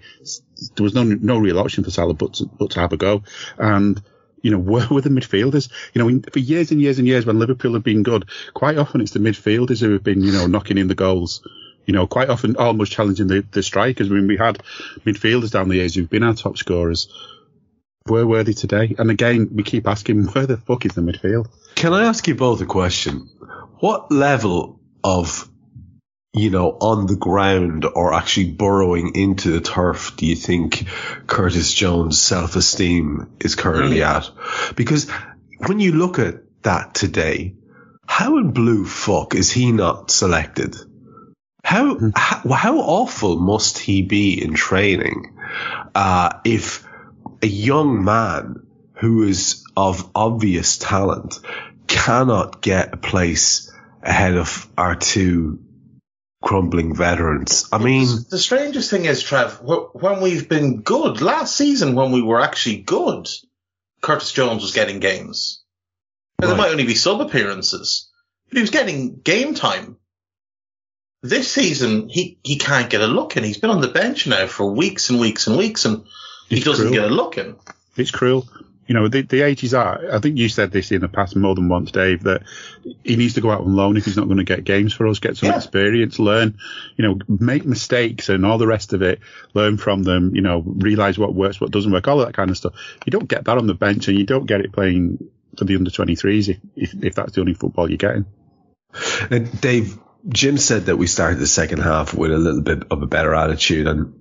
[0.75, 3.23] There was no no real option for Salah but to, but to have a go.
[3.57, 4.01] And
[4.41, 5.69] you know, where were the midfielders?
[5.93, 8.77] You know, in, for years and years and years when Liverpool have been good, quite
[8.77, 11.45] often it's the midfielders who have been, you know, knocking in the goals.
[11.85, 14.09] You know, quite often almost challenging the, the strikers.
[14.09, 14.57] I mean, we had
[15.05, 17.13] midfielders down the years who've been our top scorers.
[18.07, 18.95] Where were they today?
[18.97, 21.47] And again, we keep asking, where the fuck is the midfield?
[21.75, 23.29] Can I ask you both a question?
[23.79, 25.47] What level of
[26.35, 30.85] you know, on the ground or actually burrowing into the turf do you think
[31.27, 34.05] Curtis Jones' self esteem is currently mm.
[34.05, 34.75] at?
[34.75, 35.09] Because
[35.65, 37.55] when you look at that today,
[38.05, 40.75] how in blue fuck is he not selected?
[41.63, 42.11] How, mm.
[42.15, 45.37] how, how awful must he be in training,
[45.95, 46.85] uh, if
[47.41, 51.39] a young man who is of obvious talent
[51.87, 53.71] cannot get a place
[54.03, 55.59] ahead of our two
[56.45, 57.67] crumbling veterans.
[57.71, 62.21] I mean, the strangest thing is, Trev, when we've been good last season, when we
[62.21, 63.27] were actually good,
[63.99, 65.63] Curtis Jones was getting games.
[66.39, 66.47] Right.
[66.47, 68.11] There might only be sub appearances,
[68.47, 69.97] but he was getting game time.
[71.23, 73.43] This season, he, he can't get a look in.
[73.43, 76.05] He's been on the bench now for weeks and weeks and weeks, and
[76.47, 77.01] he it's doesn't cruel.
[77.01, 77.55] get a look in.
[77.97, 78.47] It's cruel
[78.87, 81.35] you know, the, the age he's at, I think you said this in the past
[81.35, 82.43] more than once, Dave, that
[83.03, 85.07] he needs to go out on loan if he's not going to get games for
[85.07, 85.57] us, get some yeah.
[85.57, 86.57] experience, learn,
[86.95, 89.19] you know, make mistakes and all the rest of it,
[89.53, 92.57] learn from them, you know, realize what works, what doesn't work, all that kind of
[92.57, 92.73] stuff.
[93.05, 95.75] You don't get that on the bench and you don't get it playing for the
[95.75, 98.25] under 23s if, if, if that's the only football you're getting.
[99.31, 103.01] And Dave, Jim said that we started the second half with a little bit of
[103.01, 104.13] a better attitude and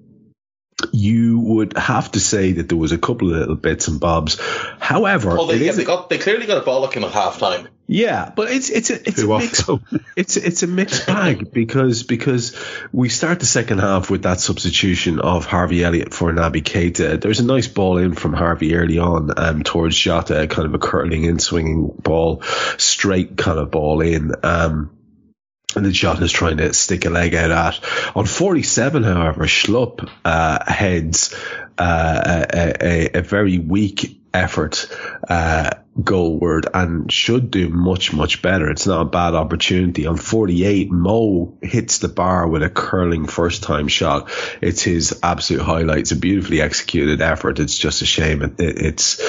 [0.93, 4.39] you would have to say that there was a couple of little bits and bobs.
[4.81, 7.39] However, well, they, it yeah, is- they got they clearly got a bollocking at half
[7.39, 7.69] time.
[7.87, 9.71] yeah, but it's it's a it's a Who mixed
[10.17, 12.57] it's it's a mixed bag because because
[12.93, 17.21] we start the second half with that substitution of Harvey Elliott for Naby Keita.
[17.21, 20.79] There's a nice ball in from Harvey early on um, towards Jota, kind of a
[20.79, 22.43] curling in swinging ball,
[22.79, 24.33] straight kind of ball in.
[24.43, 24.91] Um,
[25.77, 27.81] and the shot is trying to stick a leg out at.
[28.17, 31.35] On 47, however, Schlupp uh, heads
[31.79, 34.89] uh, a, a, a very weak effort
[35.29, 38.69] uh, goalward and should do much, much better.
[38.69, 40.07] It's not a bad opportunity.
[40.07, 44.31] On 48, Mo hits the bar with a curling first time shot.
[44.61, 45.99] It's his absolute highlight.
[45.99, 47.61] It's a beautifully executed effort.
[47.61, 48.43] It's just a shame.
[48.43, 49.21] It, it, it's,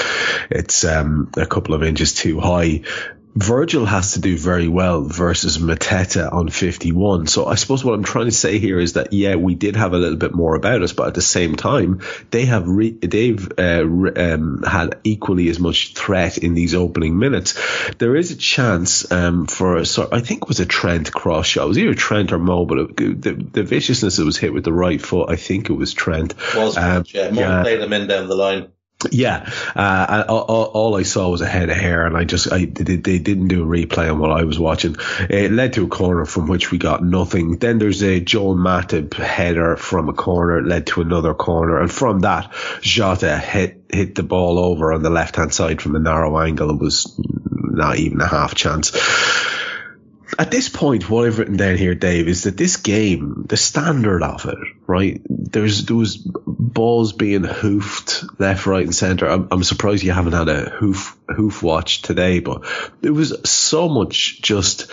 [0.50, 2.82] it's, um, a couple of inches too high.
[3.36, 7.28] Virgil has to do very well versus Mateta on 51.
[7.28, 9.92] So I suppose what I'm trying to say here is that, yeah, we did have
[9.92, 12.00] a little bit more about us, but at the same time,
[12.32, 17.20] they have, re- they've, uh, re- um, had equally as much threat in these opening
[17.20, 17.60] minutes.
[17.98, 21.46] There is a chance, um, for a sort, I think it was a Trent cross
[21.46, 21.66] shot.
[21.66, 24.64] It was either Trent or Mo, but it, the, the viciousness that was hit with
[24.64, 26.36] the right foot, I think it was Trent.
[26.56, 27.64] Was Um, yeah, Mo yeah.
[27.64, 28.70] played them in down the line.
[29.12, 32.66] Yeah, uh, all, all, I saw was a head of hair, and I just I
[32.66, 34.96] they, they didn't do a replay on what I was watching.
[35.30, 37.58] It led to a corner from which we got nothing.
[37.58, 42.22] Then there's a Joel Matip header from a corner, led to another corner, and from
[42.22, 42.52] that,
[42.82, 46.70] Jota hit hit the ball over on the left hand side from a narrow angle.
[46.72, 47.20] It was
[47.76, 48.92] not even a half chance.
[50.38, 54.24] At this point, what I've written down here, Dave, is that this game, the standard
[54.24, 54.58] of it,
[54.88, 55.22] right?
[55.30, 59.28] There's there was balls being hoofed left, right, and centre.
[59.28, 62.64] I'm, I'm surprised you haven't had a hoof hoof watch today, but
[63.02, 64.92] there was so much just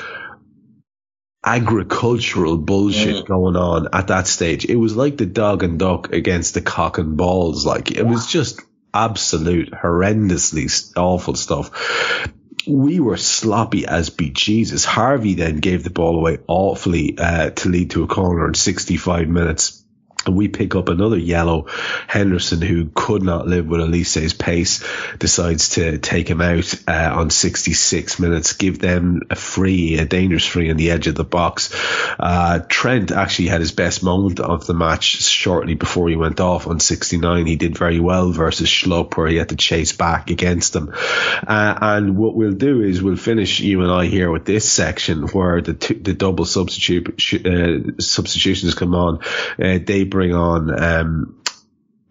[1.45, 3.26] agricultural bullshit mm.
[3.26, 4.64] going on at that stage.
[4.64, 7.66] It was like the dog and duck against the cock and balls.
[7.66, 8.61] Like it was just
[8.95, 12.28] absolute horrendously awful stuff.
[12.66, 14.84] We were sloppy as be Jesus.
[14.84, 19.28] Harvey then gave the ball away awfully uh, to lead to a corner in 65
[19.28, 19.82] minutes.
[20.27, 21.66] And we pick up another yellow.
[22.07, 24.85] Henderson, who could not live with Olise's pace,
[25.18, 30.47] decides to take him out uh, on 66 minutes, give them a free, a dangerous
[30.47, 31.75] free on the edge of the box.
[32.18, 36.66] Uh, Trent actually had his best moment of the match shortly before he went off
[36.66, 37.47] on 69.
[37.47, 40.93] He did very well versus Schlupp, where he had to chase back against them.
[40.93, 45.29] Uh, and what we'll do is we'll finish you and I here with this section
[45.29, 47.09] where the the double substitute
[47.47, 49.20] uh, substitutions come on.
[49.61, 51.42] Uh, they bring on um,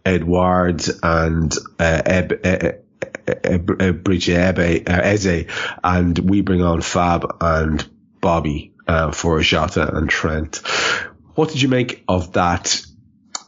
[0.04, 2.72] Edouard and uh, Eb, uh,
[3.28, 5.46] uh, Bridge Ebe, uh, Eze,
[5.84, 7.88] and we bring on Fab and
[8.20, 10.58] Bobby uh, for Jota and Trent.
[11.36, 12.82] What did you make of that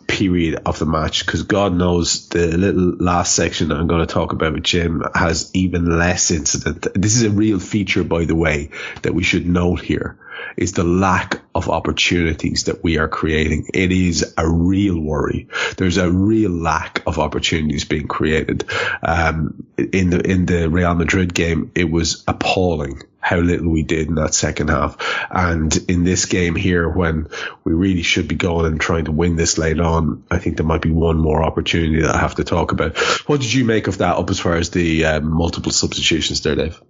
[0.08, 1.26] period of the match?
[1.26, 5.04] Because God knows the little last section that I'm going to talk about with Jim
[5.16, 6.86] has even less incident.
[6.94, 8.70] This is a real feature, by the way,
[9.02, 10.20] that we should note here
[10.58, 13.70] is the lack of opportunities that we are creating.
[13.74, 15.48] It is a real worry.
[15.78, 18.66] There's a real lack of opportunities being created.
[19.02, 24.10] Um, in the, in the Real Madrid game, it was appalling how little we did
[24.10, 24.98] in that second half.
[25.32, 27.30] And in this game here, when
[27.64, 30.66] we really should be going and trying to win this late on, I think there
[30.66, 32.98] might be one more opportunity that I have to talk about.
[33.28, 36.56] What did you make of that up as far as the um, multiple substitutions there,
[36.56, 36.82] Dave?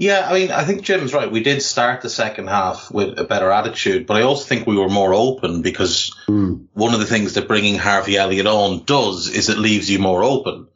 [0.00, 1.30] Yeah, I mean, I think Jim's right.
[1.30, 4.76] We did start the second half with a better attitude, but I also think we
[4.76, 9.48] were more open because one of the things that bringing Harvey Elliott on does is
[9.48, 10.68] it leaves you more open,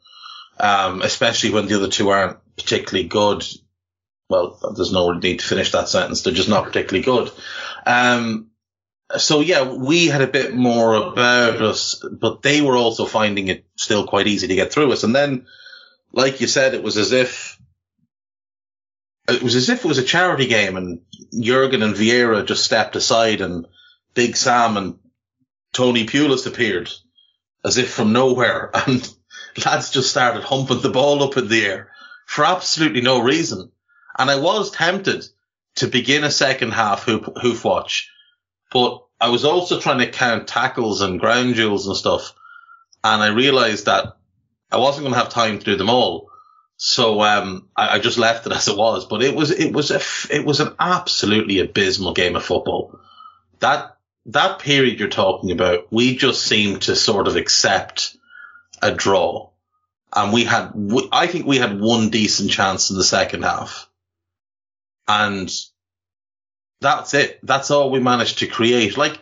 [0.59, 3.45] um, especially when the other two aren't particularly good.
[4.29, 6.21] Well, there's no need to finish that sentence.
[6.21, 7.31] They're just not particularly good.
[7.85, 8.49] Um,
[9.17, 13.65] so yeah, we had a bit more about us, but they were also finding it
[13.77, 15.03] still quite easy to get through us.
[15.03, 15.45] And then,
[16.11, 17.52] like you said, it was as if
[19.27, 21.01] it was as if it was a charity game and
[21.39, 23.67] Jurgen and Vieira just stepped aside and
[24.13, 24.99] Big Sam and
[25.71, 26.91] Tony Pulis appeared
[27.63, 29.07] as if from nowhere and
[29.65, 31.91] lads just started humping the ball up in the air
[32.25, 33.71] for absolutely no reason.
[34.17, 35.25] And I was tempted
[35.75, 38.11] to begin a second half hoof, hoof watch,
[38.71, 42.33] but I was also trying to count tackles and ground duels and stuff.
[43.03, 44.17] And I realized that
[44.71, 46.29] I wasn't going to have time to do them all.
[46.85, 49.05] So um, I, I, just left it as it was.
[49.05, 52.99] But it was it was a it was an absolutely abysmal game of football.
[53.61, 58.17] That that period you're talking about, we just seemed to sort of accept
[58.81, 59.51] a draw,
[60.13, 60.73] and we had
[61.13, 63.89] I think we had one decent chance in the second half,
[65.07, 65.49] and
[66.81, 67.39] that's it.
[67.43, 68.97] That's all we managed to create.
[68.97, 69.17] Like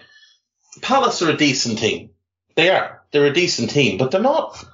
[0.81, 2.09] Palace are a decent team.
[2.55, 3.03] They are.
[3.11, 4.65] they're a decent team, but they're not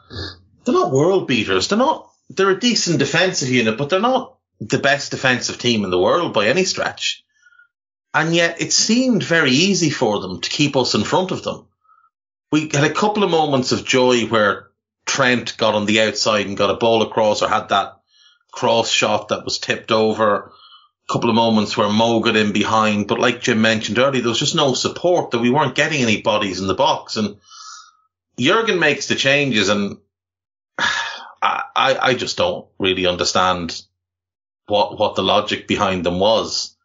[0.64, 1.68] they're not world beaters.
[1.68, 5.90] They're not they're a decent defensive unit, but they're not the best defensive team in
[5.90, 7.24] the world by any stretch.
[8.14, 11.68] And yet it seemed very easy for them to keep us in front of them.
[12.52, 14.70] We had a couple of moments of joy where
[15.06, 18.00] Trent got on the outside and got a ball across or had that
[18.52, 20.52] cross shot that was tipped over.
[21.10, 24.30] A couple of moments where Mo got in behind, but like Jim mentioned earlier, there
[24.30, 27.16] was just no support that we weren't getting any bodies in the box.
[27.16, 27.38] And
[28.38, 29.98] Jurgen makes the changes and
[31.76, 33.82] I, I just don't really understand
[34.68, 36.76] what, what the logic behind them was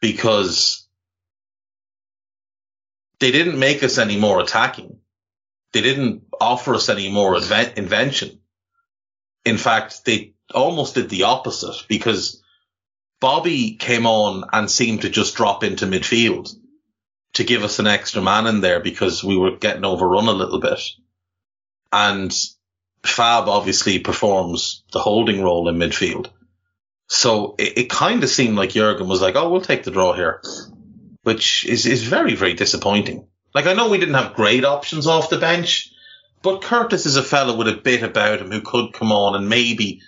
[0.00, 0.86] because
[3.20, 4.98] they didn't make us any more attacking.
[5.72, 8.40] They didn't offer us any more invention.
[9.44, 12.42] In fact, they almost did the opposite because
[13.20, 16.54] Bobby came on and seemed to just drop into midfield
[17.34, 20.60] to give us an extra man in there because we were getting overrun a little
[20.60, 20.80] bit.
[21.92, 22.32] And
[23.04, 26.30] Fab obviously performs the holding role in midfield.
[27.08, 30.12] So it, it kind of seemed like Jurgen was like, oh, we'll take the draw
[30.12, 30.42] here,
[31.22, 33.26] which is, is very, very disappointing.
[33.54, 35.90] Like, I know we didn't have great options off the bench,
[36.42, 39.48] but Curtis is a fellow with a bit about him who could come on and
[39.48, 40.02] maybe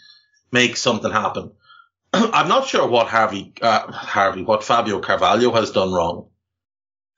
[0.53, 1.53] make something happen.
[2.12, 6.26] I'm not sure what Harvey, uh, Harvey, what Fabio Carvalho has done wrong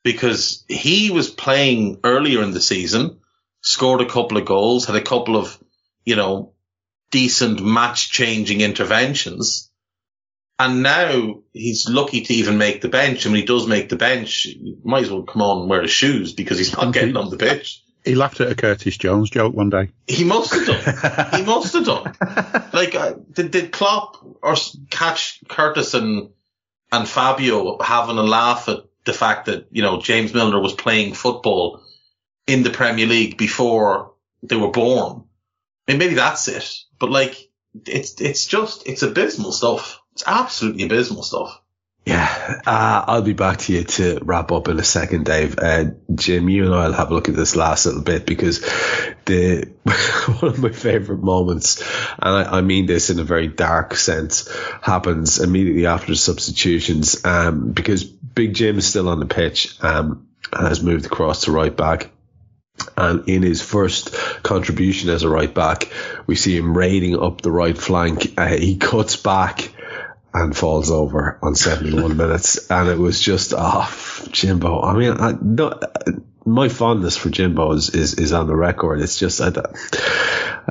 [0.02, 3.18] because he was playing earlier in the season,
[3.62, 5.58] scored a couple of goals, had a couple of,
[6.04, 6.52] you know,
[7.10, 9.70] decent match changing interventions.
[10.58, 13.24] And now he's lucky to even make the bench.
[13.24, 14.48] And when he does make the bench,
[14.84, 17.36] might as well come on and wear his shoes because he's not getting on the
[17.36, 17.82] pitch.
[18.04, 19.90] He laughed at a Curtis Jones joke one day.
[20.08, 21.40] He must have done.
[21.40, 22.14] he must have done.
[22.72, 24.56] Like, uh, did, did Klopp or
[24.90, 26.30] catch Curtis and,
[26.90, 31.14] and Fabio having a laugh at the fact that, you know, James Milner was playing
[31.14, 31.81] football
[32.46, 35.24] in the Premier League before they were born?
[35.86, 36.74] I mean, maybe that's it.
[36.98, 37.50] But like,
[37.86, 40.00] it's, it's just, it's abysmal stuff.
[40.12, 41.62] It's absolutely abysmal stuff.
[42.04, 45.56] Yeah, uh, I'll be back to you to wrap up in a second, Dave.
[45.56, 48.60] Uh, Jim, you and I will have a look at this last little bit because
[49.24, 49.68] the
[50.40, 51.80] one of my favorite moments,
[52.18, 57.24] and I, I, mean this in a very dark sense, happens immediately after the substitutions.
[57.24, 61.52] Um, because Big Jim is still on the pitch, um, and has moved across to
[61.52, 62.10] right back.
[62.96, 65.90] And in his first contribution as a right back,
[66.26, 68.34] we see him raiding up the right flank.
[68.36, 69.72] Uh, he cuts back
[70.34, 72.70] and falls over on 71 minutes.
[72.70, 74.82] And it was just, oh, Jimbo.
[74.82, 75.78] I mean, I, no,
[76.44, 79.00] my fondness for Jimbo is, is, is on the record.
[79.00, 79.50] It's just, I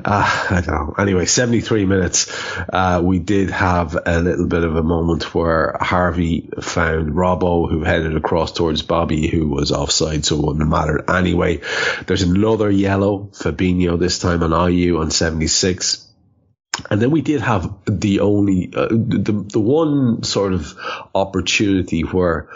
[0.04, 0.94] uh, I don't know.
[0.98, 2.32] Anyway, 73 minutes.
[2.72, 7.84] Uh, we did have a little bit of a moment where Harvey found Robbo, who
[7.84, 11.60] headed across towards Bobby, who was offside, so it wouldn't matter anyway.
[12.06, 16.08] There's another yellow, Fabinho this time on Ayew on 76
[16.90, 20.74] and then we did have the only uh, the the one sort of
[21.14, 22.48] opportunity where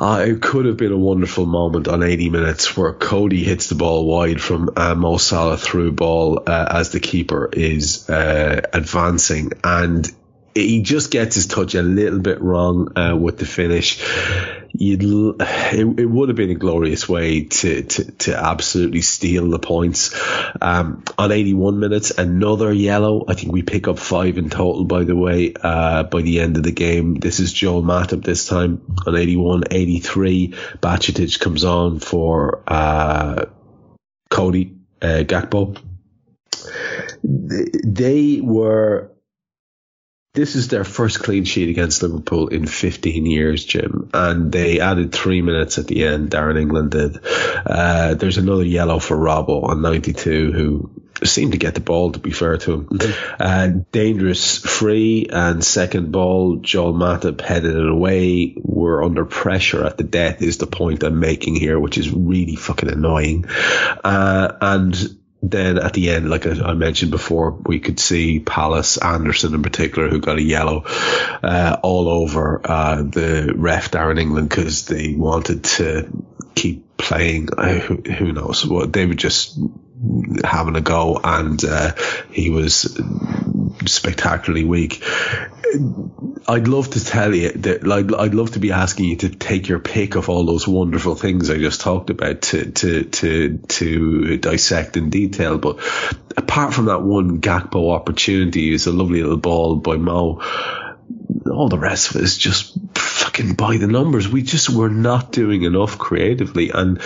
[0.00, 3.74] uh, it could have been a wonderful moment on 80 minutes where Cody hits the
[3.74, 9.52] ball wide from uh, Mo Salah through ball uh, as the keeper is uh, advancing.
[9.62, 10.10] And
[10.54, 14.02] he just gets his touch a little bit wrong uh, with the finish.
[14.72, 15.02] You'd
[15.40, 20.14] it, it would have been a glorious way to to, to absolutely steal the points.
[20.60, 23.24] Um, on 81 minutes another yellow.
[23.28, 26.56] I think we pick up five in total by the way uh, by the end
[26.56, 27.14] of the game.
[27.14, 30.48] This is Joel Matip this time on 81 83
[30.80, 33.46] Bajcetic comes on for uh,
[34.30, 35.80] Cody uh, Gakpo.
[37.22, 39.09] They were
[40.32, 44.10] this is their first clean sheet against Liverpool in 15 years, Jim.
[44.14, 46.30] And they added three minutes at the end.
[46.30, 47.18] Darren England did.
[47.66, 50.90] Uh, there's another yellow for Robbo on 92 who
[51.24, 52.86] seemed to get the ball, to be fair to him.
[52.86, 53.42] Mm-hmm.
[53.42, 56.56] Uh, dangerous free and second ball.
[56.56, 58.54] Joel Matip headed it away.
[58.56, 62.54] We're under pressure at the death is the point I'm making here, which is really
[62.54, 63.46] fucking annoying.
[63.48, 69.54] Uh, and then at the end, like I, mentioned before, we could see Palace, Andersen
[69.54, 70.84] in particular, who got a yellow
[71.42, 76.08] uh, all over uh, the ref Darren England because they wanted to
[76.54, 77.48] keep playing.
[77.56, 78.66] Uh, who, knows?
[78.66, 79.58] Well, they were just
[80.44, 81.94] having a go, and uh,
[82.30, 83.00] he was
[83.86, 85.02] spectacularly weak.
[86.48, 89.68] I'd love to tell you that, like, I'd love to be asking you to take
[89.68, 94.36] your pick of all those wonderful things I just talked about to to to to
[94.38, 95.58] dissect in detail.
[95.58, 95.78] But
[96.36, 100.42] apart from that one Gakpo opportunity, is a lovely little ball by Mo.
[101.50, 104.28] All the rest of it is just fucking by the numbers.
[104.28, 107.00] We just were not doing enough creatively, and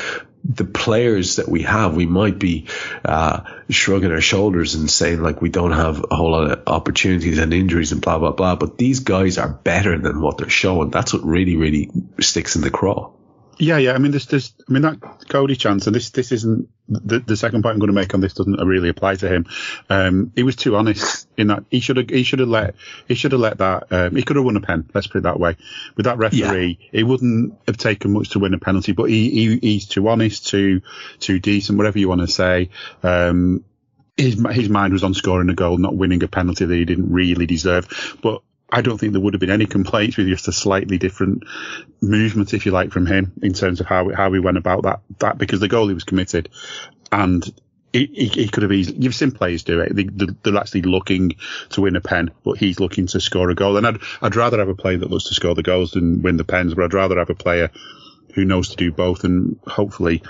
[0.45, 2.67] the players that we have, we might be
[3.05, 3.41] uh,
[3.71, 7.55] shrugging our shoulders and saying like we don't have a whole lot of opportunities and
[7.55, 8.57] injuries and blah blah blah.
[8.57, 10.91] But these guys are better than what they're showing.
[10.91, 11.91] That's what really really
[12.21, 13.14] sticks in the craw.
[13.59, 13.93] Yeah, yeah.
[13.93, 17.37] I mean, there's, there's, I mean, that Cody chance, and this, this isn't the, the
[17.37, 19.47] second point I'm going to make on this doesn't really apply to him.
[19.89, 22.75] Um, he was too honest in that he should have, he should have let,
[23.07, 24.91] he should have let that, um, he could have won a pen.
[24.93, 25.57] Let's put it that way.
[25.97, 27.01] With that referee, yeah.
[27.01, 30.49] it wouldn't have taken much to win a penalty, but he, he he's too honest,
[30.49, 30.83] too,
[31.21, 32.71] too decent, whatever you want to say.
[33.03, 33.65] Um,
[34.17, 37.13] his his mind was on scoring a goal, not winning a penalty that he didn't
[37.13, 38.17] really deserve.
[38.23, 41.45] But I don't think there would have been any complaints with just a slightly different
[42.01, 45.01] movement, if you like, from him in terms of how how we went about that
[45.21, 46.49] that because the goal he was committed,
[47.13, 47.45] and
[47.93, 48.99] he, he, he could have easily.
[48.99, 49.95] You've seen players do it.
[49.95, 50.09] They,
[50.43, 51.37] they're actually looking
[51.71, 53.77] to win a pen, but he's looking to score a goal.
[53.77, 56.37] And I'd I'd rather have a player that looks to score the goals than win
[56.37, 57.71] the pens, but I'd rather have a player
[58.35, 60.23] who knows to do both, and hopefully.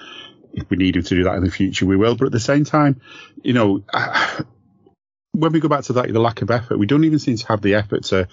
[0.56, 2.14] If we need him to do that in the future, we will.
[2.14, 3.00] But at the same time,
[3.42, 3.82] you know,
[5.34, 7.46] when we go back to that, the lack of effort, we don't even seem to
[7.48, 8.28] have the effort to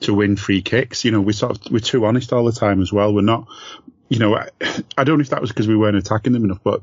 [0.00, 1.04] to win free kicks.
[1.04, 3.14] You know, we're sort of we're too honest all the time as well.
[3.14, 3.48] We're not,
[4.08, 4.48] you know, I,
[4.98, 6.82] I don't know if that was because we weren't attacking them enough, but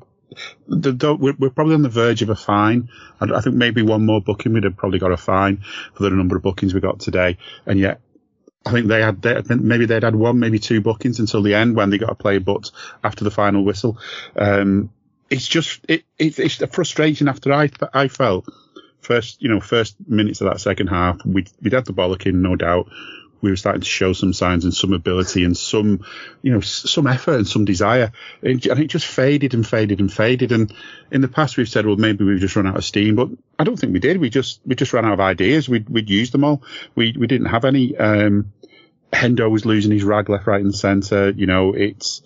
[0.67, 2.89] the, the, we're, we're, probably on the verge of a fine.
[3.19, 6.09] I, I, think maybe one more booking we'd have probably got a fine for the
[6.09, 8.01] number of bookings we got today, and yet.
[8.63, 11.89] I think they had maybe they'd had one, maybe two bookings until the end when
[11.89, 12.69] they got a play but
[13.03, 13.97] after the final whistle.
[14.35, 14.91] Um,
[15.31, 18.45] it's just it, it, it's a frustration after I I felt
[19.01, 22.55] first, you know, first minutes of that second half, we we'd had the bollocking, no
[22.55, 22.89] doubt.
[23.41, 26.05] We were starting to show some signs and some ability and some,
[26.43, 28.11] you know, some effort and some desire.
[28.43, 30.51] And it just faded and faded and faded.
[30.51, 30.71] And
[31.09, 33.63] in the past, we've said, well, maybe we've just run out of steam, but I
[33.63, 34.19] don't think we did.
[34.19, 35.67] We just, we just ran out of ideas.
[35.67, 36.61] We'd, we'd used them all.
[36.93, 38.53] We, we didn't have any, um,
[39.11, 41.31] Hendo was losing his rag left, right and centre.
[41.31, 42.21] You know, it's,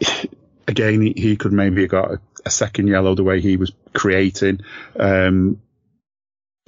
[0.66, 3.72] again, he, he could maybe have got a, a, second yellow the way he was
[3.92, 4.60] creating.
[4.98, 5.60] Um,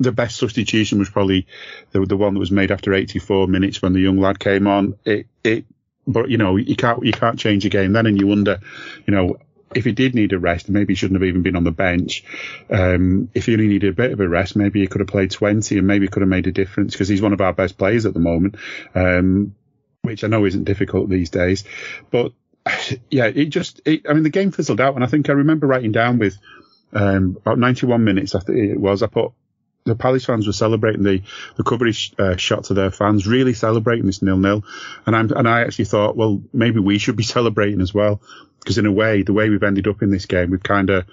[0.01, 1.47] the best substitution was probably
[1.93, 4.99] the, the one that was made after 84 minutes when the young lad came on.
[5.05, 5.67] It, it,
[6.07, 8.07] but you know, you can't, you can't change a game then.
[8.07, 8.59] And you wonder,
[9.07, 9.37] you know,
[9.75, 12.25] if he did need a rest, maybe he shouldn't have even been on the bench.
[12.71, 15.31] Um, if he only needed a bit of a rest, maybe he could have played
[15.31, 18.07] 20 and maybe could have made a difference because he's one of our best players
[18.07, 18.57] at the moment.
[18.95, 19.55] Um,
[20.03, 21.65] which I know isn't difficult these days,
[22.11, 22.33] but
[23.11, 25.67] yeah, it just, it, I mean, the game fizzled out and I think I remember
[25.67, 26.39] writing down with,
[26.93, 29.33] um, about 91 minutes, I think it was, I put,
[29.85, 31.23] the Palace fans were celebrating the
[31.57, 34.65] the coverage uh, shot to their fans, really celebrating this nil nil,
[35.07, 38.21] and I'm and I actually thought, well, maybe we should be celebrating as well,
[38.59, 41.07] because in a way, the way we've ended up in this game, we've kind of,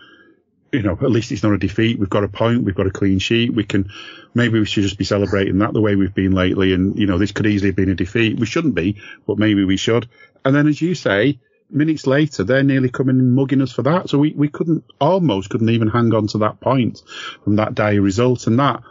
[0.71, 1.99] you know, at least it's not a defeat.
[1.99, 3.53] We've got a point, we've got a clean sheet.
[3.53, 3.89] We can
[4.33, 7.17] maybe we should just be celebrating that the way we've been lately, and you know,
[7.17, 8.39] this could easily have been a defeat.
[8.39, 10.09] We shouldn't be, but maybe we should.
[10.43, 11.39] And then, as you say,
[11.69, 14.09] minutes later, they're nearly coming and mugging us for that.
[14.09, 17.01] So we, we couldn't, almost couldn't even hang on to that point
[17.43, 18.47] from that day result.
[18.47, 18.81] And that,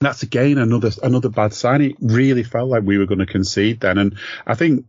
[0.00, 1.82] that's again another, another bad sign.
[1.82, 3.98] It really felt like we were going to concede then.
[3.98, 4.86] And I think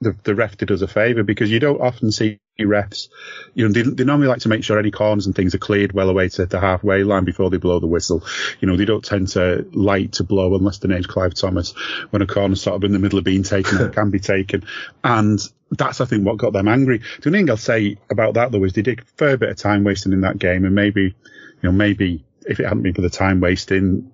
[0.00, 3.08] the, the ref did us a favour because you don't often see refs,
[3.54, 5.92] you know, they, they, normally like to make sure any corners and things are cleared
[5.92, 8.24] well away to the halfway line before they blow the whistle.
[8.60, 11.72] You know, they don't tend to light to blow unless the name's Clive Thomas
[12.10, 14.64] when a corner's sort of in the middle of being taken and can be taken.
[15.02, 15.40] And
[15.70, 16.98] that's, I think, what got them angry.
[16.98, 19.56] The only thing I'll say about that though is they did a fair bit of
[19.56, 21.14] time wasting in that game and maybe, you
[21.62, 24.12] know, maybe if it hadn't been for the time wasting,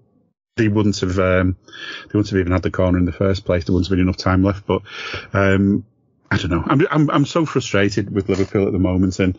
[0.57, 3.64] they wouldn't have um, they wouldn't have even had the corner in the first place.
[3.64, 4.66] There wouldn't have been enough time left.
[4.66, 4.82] But
[5.32, 5.84] um,
[6.31, 6.64] I don't know.
[6.66, 9.39] I'm, I'm I'm so frustrated with Liverpool at the moment, and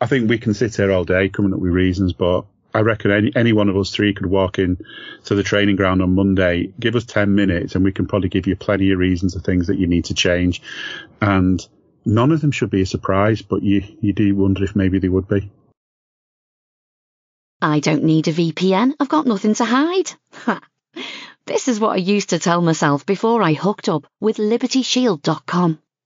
[0.00, 2.44] I think we can sit here all day coming up with reasons, but
[2.74, 4.78] I reckon any any one of us three could walk in
[5.24, 8.46] to the training ground on Monday, give us ten minutes, and we can probably give
[8.46, 10.60] you plenty of reasons of things that you need to change,
[11.20, 11.66] and
[12.04, 15.08] none of them should be a surprise, but you you do wonder if maybe they
[15.08, 15.50] would be.
[17.60, 18.94] I don't need a VPN.
[19.00, 20.12] I've got nothing to hide.
[21.46, 25.80] this is what I used to tell myself before I hooked up with LibertyShield.com.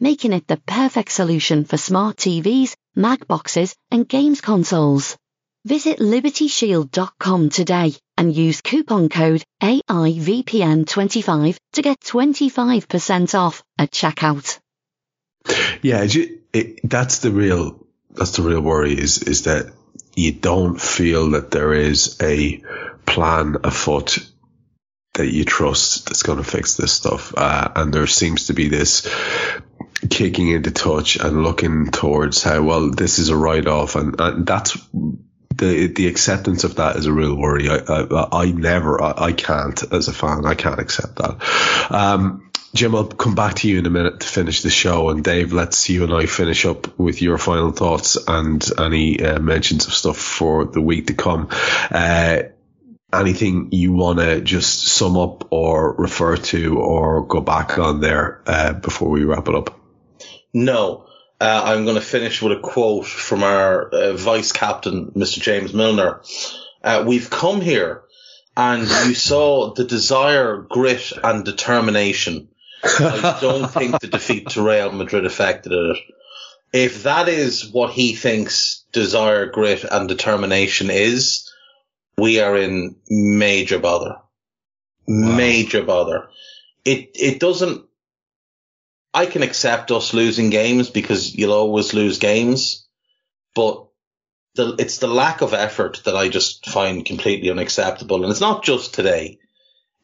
[0.00, 5.16] making it the perfect solution for smart TVs, Mac boxes, and games consoles.
[5.66, 14.58] Visit libertyshield.com today and use coupon code AIVPN25 to get 25% off at checkout.
[15.82, 16.06] Yeah,
[16.52, 19.72] it, that's the real that's the real worry is is that
[20.16, 22.62] you don't feel that there is a
[23.06, 24.18] plan afoot
[25.14, 28.68] that you trust that's going to fix this stuff, uh, and there seems to be
[28.68, 29.08] this
[30.08, 34.46] kicking into touch and looking towards how well this is a write off, and, and
[34.46, 34.78] that's
[35.54, 37.68] the the acceptance of that is a real worry.
[37.68, 41.90] I I, I never I, I, can't as a fan I can't accept that.
[41.90, 45.24] Um, Jim, I'll come back to you in a minute to finish the show, and
[45.24, 49.86] Dave, let's you and I finish up with your final thoughts and any uh, mentions
[49.86, 51.48] of stuff for the week to come.
[51.90, 52.42] Uh,
[53.12, 58.40] anything you want to just sum up or refer to or go back on there
[58.46, 59.79] uh, before we wrap it up?
[60.52, 61.06] No.
[61.40, 65.40] Uh, I'm going to finish with a quote from our uh, vice captain, Mr.
[65.40, 66.20] James Milner.
[66.82, 68.02] Uh, we've come here
[68.56, 72.48] and you saw the desire, grit and determination.
[72.82, 75.96] I don't think the defeat to Real Madrid affected it.
[76.72, 81.52] If that is what he thinks desire, grit and determination is,
[82.16, 84.16] we are in major bother.
[85.08, 85.36] Wow.
[85.36, 86.28] Major bother.
[86.84, 87.84] It, it doesn't,
[89.12, 92.86] I can accept us losing games because you'll always lose games,
[93.54, 93.86] but
[94.54, 98.22] the, it's the lack of effort that I just find completely unacceptable.
[98.22, 99.38] And it's not just today.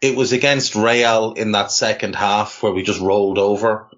[0.00, 3.88] It was against Real in that second half where we just rolled over.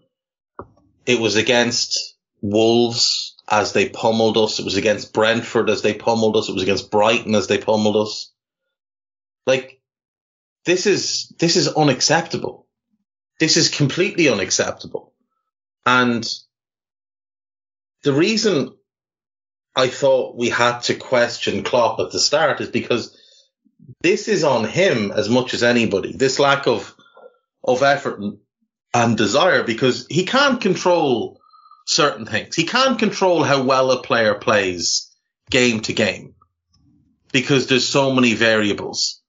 [1.07, 4.59] It was against Wolves as they pummeled us.
[4.59, 6.49] It was against Brentford as they pummeled us.
[6.49, 8.31] It was against Brighton as they pummeled us.
[9.47, 9.81] Like,
[10.67, 12.68] this is, this is unacceptable.
[13.39, 15.13] This is completely unacceptable.
[15.87, 16.29] And
[18.03, 18.75] the reason
[19.75, 23.17] I thought we had to question Klopp at the start is because
[24.03, 26.13] this is on him as much as anybody.
[26.13, 26.95] This lack of,
[27.63, 28.39] of effort and,
[28.93, 31.41] and desire because he can't control
[31.87, 32.55] certain things.
[32.55, 35.11] He can't control how well a player plays
[35.51, 36.35] game to game
[37.33, 39.23] because there's so many variables.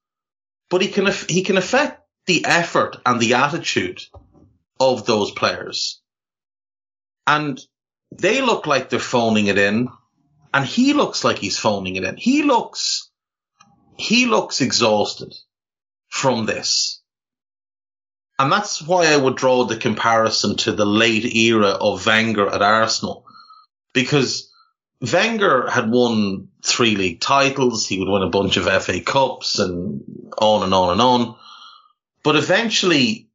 [0.70, 1.99] But he can he can affect
[2.30, 4.04] the effort and the attitude
[4.80, 6.00] of those players.
[7.26, 7.60] And
[8.16, 9.88] they look like they're phoning it in
[10.54, 12.18] and he looks like he's phoning it in.
[12.18, 13.10] He looks
[13.98, 15.34] he looks exhausted
[16.08, 17.02] from this.
[18.38, 22.62] And that's why I would draw the comparison to the late era of Wenger at
[22.62, 23.26] Arsenal.
[23.92, 24.52] Because
[25.02, 30.04] Wenger had won three league titles, he would win a bunch of FA Cups and
[30.38, 31.36] on and on and on.
[32.24, 33.30] But eventually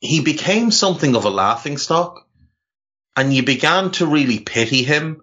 [0.00, 2.26] he became something of a laughing stock
[3.16, 5.22] and you began to really pity him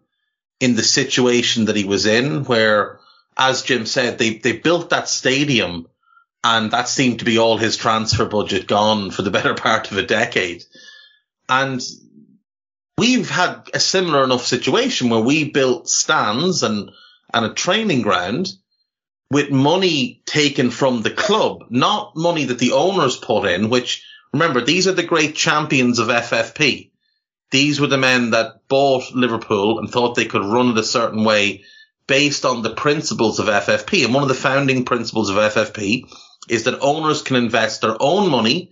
[0.59, 2.99] in the situation that he was in where,
[3.35, 5.87] as Jim said, they, they built that stadium
[6.43, 9.97] and that seemed to be all his transfer budget gone for the better part of
[9.97, 10.63] a decade.
[11.49, 11.81] And
[12.97, 16.91] we've had a similar enough situation where we built stands and,
[17.33, 18.49] and a training ground
[19.29, 24.61] with money taken from the club, not money that the owners put in, which remember,
[24.61, 26.91] these are the great champions of FFP.
[27.51, 31.23] These were the men that bought Liverpool and thought they could run it a certain
[31.23, 31.63] way
[32.07, 34.05] based on the principles of FFP.
[34.05, 36.09] And one of the founding principles of FFP
[36.49, 38.71] is that owners can invest their own money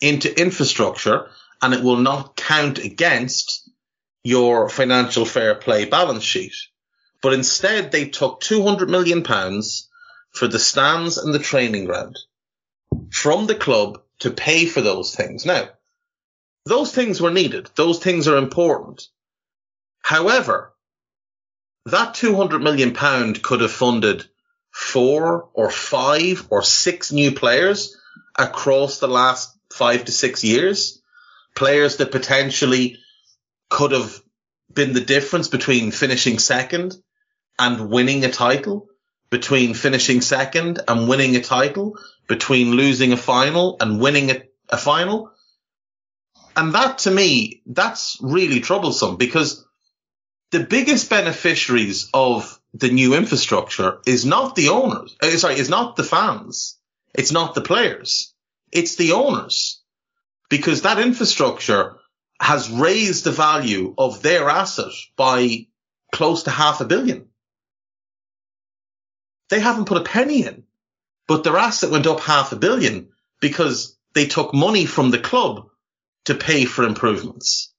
[0.00, 1.30] into infrastructure
[1.62, 3.70] and it will not count against
[4.22, 6.54] your financial fair play balance sheet.
[7.22, 9.88] But instead they took 200 million pounds
[10.34, 12.18] for the stands and the training ground
[13.10, 15.46] from the club to pay for those things.
[15.46, 15.68] Now,
[16.66, 17.70] those things were needed.
[17.76, 19.08] Those things are important.
[20.02, 20.74] However,
[21.86, 24.24] that 200 million pound could have funded
[24.70, 27.96] four or five or six new players
[28.36, 31.00] across the last five to six years.
[31.54, 32.98] Players that potentially
[33.70, 34.20] could have
[34.72, 36.96] been the difference between finishing second
[37.58, 38.88] and winning a title,
[39.30, 41.98] between finishing second and winning a title,
[42.28, 45.30] between losing a final and winning a, a final.
[46.56, 49.66] And that to me, that's really troublesome because
[50.50, 55.16] the biggest beneficiaries of the new infrastructure is not the owners.
[55.20, 56.78] Uh, sorry, is not the fans.
[57.12, 58.34] It's not the players.
[58.70, 59.82] It's the owners.
[60.48, 61.96] Because that infrastructure
[62.40, 65.66] has raised the value of their asset by
[66.12, 67.28] close to half a billion.
[69.54, 70.64] They haven't put a penny in,
[71.28, 73.10] but their asset went up half a billion
[73.40, 75.68] because they took money from the club
[76.24, 77.72] to pay for improvements.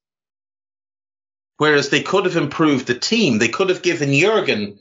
[1.57, 3.39] Whereas they could have improved the team.
[3.39, 4.79] They could have given Jurgen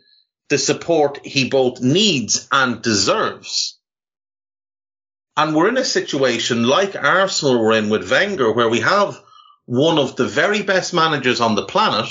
[0.48, 3.76] the support he both needs and deserves.
[5.36, 9.20] And we're in a situation like Arsenal were in with Wenger, where we have
[9.64, 12.08] one of the very best managers on the planet,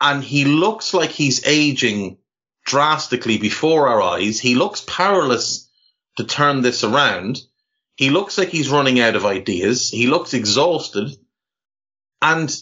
[0.00, 2.18] and he looks like he's aging
[2.64, 4.38] drastically before our eyes.
[4.40, 5.68] He looks powerless
[6.16, 7.40] to turn this around.
[7.96, 9.90] He looks like he's running out of ideas.
[9.90, 11.16] He looks exhausted
[12.22, 12.54] and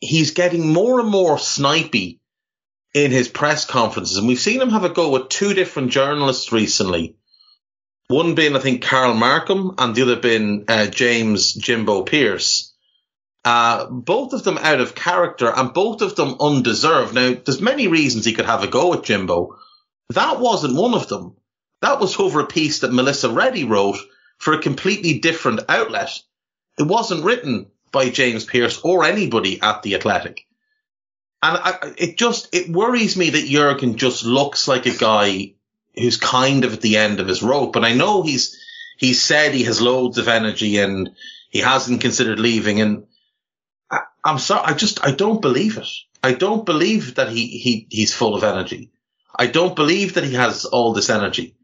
[0.00, 2.18] he's getting more and more snipey
[2.94, 4.16] in his press conferences.
[4.16, 7.16] And we've seen him have a go with two different journalists recently.
[8.08, 12.71] One being, I think, Carl Markham and the other being uh, James Jimbo Pearce.
[13.44, 17.14] Uh, both of them out of character and both of them undeserved.
[17.14, 19.58] Now, there's many reasons he could have a go at Jimbo.
[20.10, 21.36] That wasn't one of them.
[21.80, 23.98] That was over a piece that Melissa Reddy wrote
[24.38, 26.20] for a completely different outlet.
[26.78, 30.46] It wasn't written by James Pearce or anybody at the Athletic.
[31.42, 35.54] And I, it just, it worries me that Jurgen just looks like a guy
[35.94, 37.74] who's kind of at the end of his rope.
[37.74, 38.56] And I know he's,
[38.96, 41.10] he said he has loads of energy and
[41.50, 42.80] he hasn't considered leaving.
[42.80, 43.06] And
[44.24, 45.88] I'm sorry, I just, I don't believe it.
[46.22, 48.90] I don't believe that he, he, he's full of energy.
[49.36, 51.56] I don't believe that he has all this energy.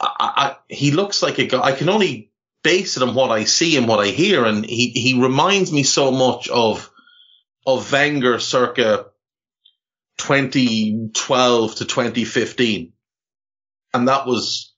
[0.00, 2.30] I, I, he looks like a guy, I can only
[2.62, 4.44] base it on what I see and what I hear.
[4.44, 6.90] And he, he reminds me so much of,
[7.66, 9.06] of Wenger circa
[10.18, 12.92] 2012 to 2015.
[13.92, 14.72] And that was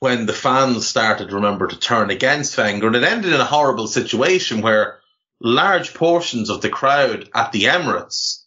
[0.00, 2.88] when the fans started, remember, to turn against Wenger.
[2.88, 5.00] And it ended in a horrible situation where
[5.40, 8.44] large portions of the crowd at the Emirates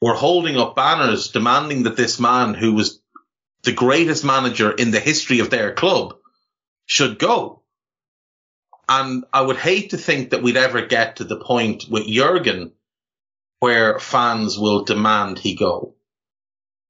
[0.00, 3.00] were holding up banners demanding that this man, who was
[3.62, 6.14] the greatest manager in the history of their club,
[6.86, 7.62] should go.
[8.88, 12.72] And I would hate to think that we'd ever get to the point with Jurgen
[13.60, 15.94] where fans will demand he go.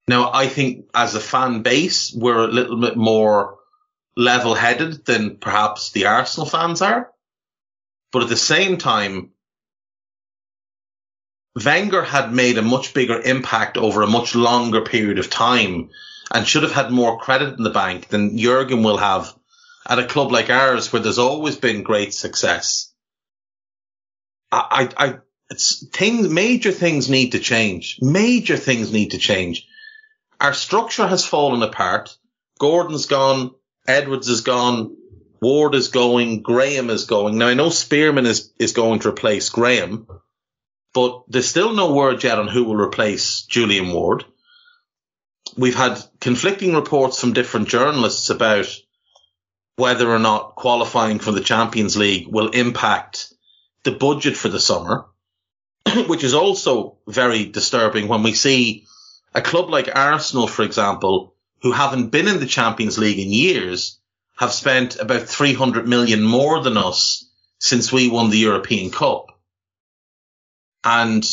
[0.07, 3.59] Now, I think as a fan base, we're a little bit more
[4.17, 7.11] level headed than perhaps the Arsenal fans are.
[8.12, 9.30] But at the same time,
[11.64, 15.90] Wenger had made a much bigger impact over a much longer period of time
[16.30, 19.35] and should have had more credit in the bank than Jurgen will have
[19.86, 22.93] at a club like ours where there's always been great success.
[24.52, 25.18] I, I,
[25.51, 27.98] it's things, major things need to change.
[28.01, 29.66] Major things need to change.
[30.40, 32.16] Our structure has fallen apart.
[32.59, 33.55] Gordon's gone.
[33.86, 34.97] Edwards is gone.
[35.40, 36.43] Ward is going.
[36.43, 37.39] Graham is going.
[37.39, 40.06] Now I know Spearman is, is going to replace Graham,
[40.93, 44.24] but there's still no word yet on who will replace Julian Ward.
[45.56, 48.69] We've had conflicting reports from different journalists about
[49.77, 53.32] whether or not qualifying for the Champions League will impact
[53.85, 55.06] the budget for the summer,
[56.09, 58.86] which is also very disturbing when we see
[59.35, 63.98] a club like Arsenal, for example, who haven't been in the Champions League in years,
[64.39, 67.28] have spent about 300 million more than us
[67.59, 69.27] since we won the European Cup.
[70.85, 71.24] And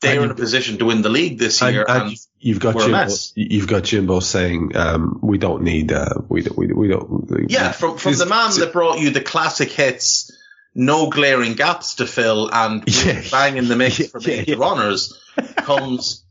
[0.00, 1.84] they're in a position to win the league this year.
[1.86, 6.42] And, and you've got Jimbo, you've got Jimbo saying, um, we don't need, uh, we
[6.42, 7.30] don't, we, we don't.
[7.48, 10.32] Yeah, from, from the man that brought you the classic hits,
[10.74, 13.22] no glaring gaps to fill and yeah.
[13.30, 14.56] bang in the mix yeah, for major yeah.
[14.58, 15.20] runners
[15.56, 16.24] comes,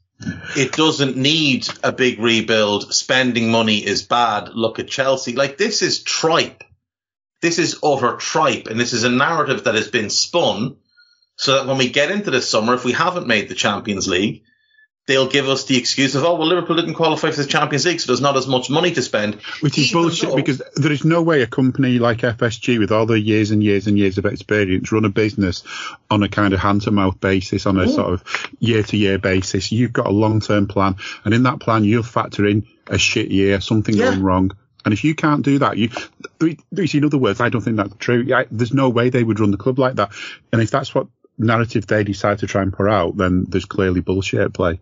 [0.55, 2.93] it doesn't need a big rebuild.
[2.93, 4.49] Spending money is bad.
[4.49, 5.33] Look at Chelsea.
[5.35, 6.63] Like this is tripe.
[7.41, 8.67] This is utter tripe.
[8.67, 10.77] And this is a narrative that has been spun
[11.37, 14.43] so that when we get into this summer, if we haven't made the Champions League,
[15.09, 17.99] they'll give us the excuse of, oh, well, Liverpool didn't qualify for the Champions League,
[17.99, 19.35] so there's not as much money to spend.
[19.59, 22.91] Which is Even bullshit though, because there is no way a company like FSG with
[22.91, 25.63] all the years and years and years of experience run a business
[26.11, 27.89] on a kind of hand to mouth basis, on a Ooh.
[27.89, 28.23] sort of
[28.59, 29.71] year to year basis.
[29.71, 30.97] You've got a long term plan.
[31.25, 34.11] And in that plan, you'll factor in a shit year, something yeah.
[34.11, 34.51] going wrong.
[34.85, 35.89] And if you can't do that, you,
[36.39, 38.25] in other words, I don't think that's true.
[38.51, 40.11] There's no way they would run the club like that.
[40.53, 41.07] And if that's what
[41.39, 44.79] narrative they decide to try and put out, then there's clearly bullshit at play.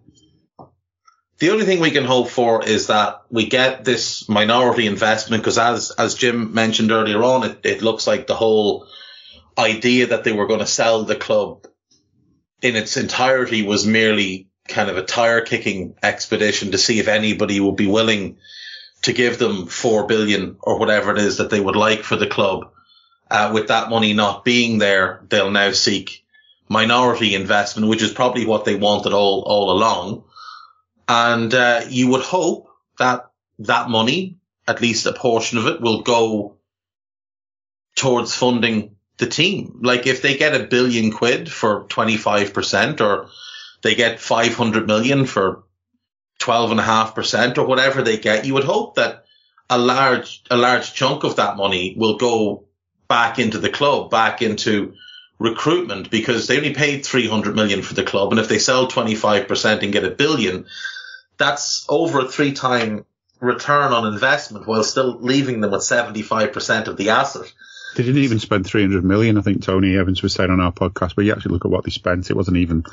[1.39, 5.59] The only thing we can hope for is that we get this minority investment because
[5.59, 8.87] as, as Jim mentioned earlier on, it, it looks like the whole
[9.57, 11.67] idea that they were going to sell the club
[12.61, 17.59] in its entirety was merely kind of a tire kicking expedition to see if anybody
[17.59, 18.37] would be willing
[19.03, 22.27] to give them four billion or whatever it is that they would like for the
[22.27, 22.71] club.
[23.29, 26.25] Uh, with that money not being there, they'll now seek
[26.69, 30.23] minority investment, which is probably what they wanted all, all along.
[31.07, 32.69] And, uh, you would hope
[32.99, 36.57] that that money at least a portion of it will go
[37.95, 39.79] towards funding the team.
[39.81, 43.29] Like if they get a billion quid for 25% or
[43.81, 45.63] they get 500 million for
[46.41, 49.25] 12.5% or whatever they get, you would hope that
[49.69, 52.65] a large, a large chunk of that money will go
[53.07, 54.93] back into the club, back into
[55.39, 58.31] recruitment because they only paid 300 million for the club.
[58.31, 60.65] And if they sell 25% and get a billion,
[61.37, 63.05] that's over a three time
[63.39, 67.51] return on investment while still leaving them with 75% of the asset.
[67.95, 69.37] They didn't even spend 300 million.
[69.37, 71.83] I think Tony Evans was saying on our podcast, but you actually look at what
[71.83, 72.29] they spent.
[72.29, 72.83] It wasn't even,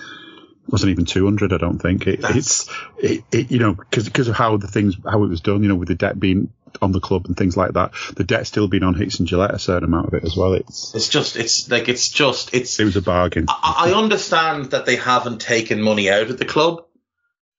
[0.69, 1.53] wasn't even 200.
[1.53, 4.97] I don't think it, it's, it, it, you know, because, because of how the things,
[5.05, 7.57] how it was done, you know, with the debt being on the club and things
[7.57, 7.93] like that.
[8.17, 10.55] The debt still being on Hicks and Gillett a certain amount of it as well.
[10.55, 13.47] It's it's just it's like it's just it's it was a bargain.
[13.49, 16.85] I, I understand that they haven't taken money out of the club,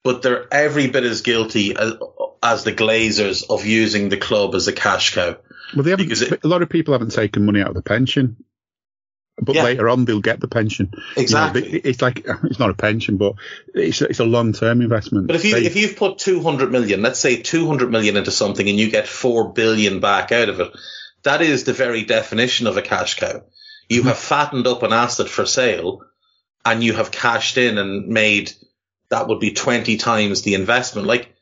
[0.04, 1.94] but they're every bit as guilty as,
[2.42, 5.38] as the Glazers of using the club as a cash cow.
[5.76, 6.12] Well, they haven't.
[6.12, 8.38] It, a lot of people haven't taken money out of the pension
[9.38, 9.64] but yeah.
[9.64, 10.94] later on they'll get the pension.
[11.18, 11.66] Exactly.
[11.66, 13.36] You know, it's like it's not a pension, but
[13.74, 15.28] it's it's a long term investment.
[15.28, 18.18] But if you they, if you've put two hundred million, let's say two hundred million
[18.18, 20.72] into something, and you get four billion back out of it,
[21.24, 23.44] that is the very definition of a cash cow.
[23.90, 24.10] You mm-hmm.
[24.10, 26.06] have fattened up an asset for sale,
[26.64, 28.54] and you have cashed in and made
[29.10, 31.08] that would be twenty times the investment.
[31.08, 31.36] Like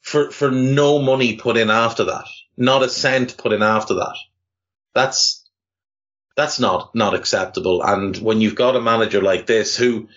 [0.00, 4.16] for for no money put in after that, not a cent put in after that.
[4.94, 5.41] That's
[6.36, 7.82] that's not not acceptable.
[7.82, 10.08] And when you've got a manager like this who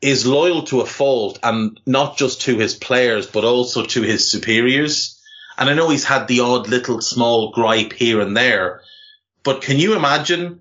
[0.00, 4.30] is loyal to a fault and not just to his players but also to his
[4.30, 5.20] superiors.
[5.58, 8.82] And I know he's had the odd little small gripe here and there,
[9.42, 10.60] but can you imagine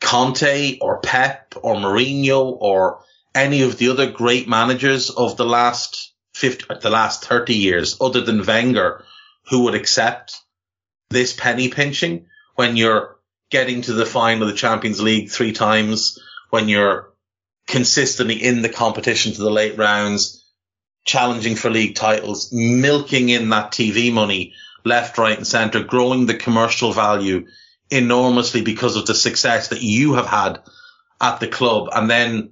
[0.00, 3.00] Conte or Pep or Mourinho or
[3.34, 8.20] any of the other great managers of the last 50, the last 30 years other
[8.20, 9.04] than Wenger
[9.48, 10.36] who would accept
[11.10, 13.17] this penny pinching when you're
[13.50, 16.18] getting to the final of the Champions League three times,
[16.50, 17.12] when you're
[17.66, 20.44] consistently in the competition to the late rounds,
[21.04, 24.54] challenging for league titles, milking in that TV money
[24.84, 27.46] left, right and centre, growing the commercial value
[27.90, 30.60] enormously because of the success that you have had
[31.20, 31.88] at the club.
[31.92, 32.50] And then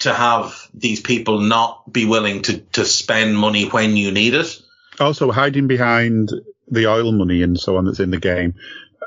[0.00, 4.60] to have these people not be willing to, to spend money when you need it.
[5.00, 6.32] Also hiding behind
[6.68, 8.54] the oil money and so on that's in the game.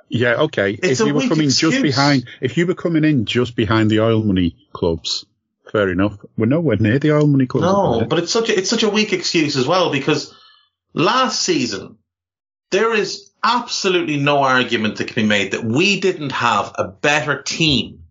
[0.09, 0.71] Yeah, okay.
[0.71, 1.73] It's if you were coming excuse.
[1.73, 5.25] just behind, if you were coming in just behind the oil money clubs,
[5.71, 6.17] fair enough.
[6.37, 7.65] We're nowhere near the oil money clubs.
[7.65, 10.33] No, but it's such a, it's such a weak excuse as well because
[10.93, 11.97] last season
[12.71, 17.41] there is absolutely no argument that can be made that we didn't have a better
[17.41, 18.03] team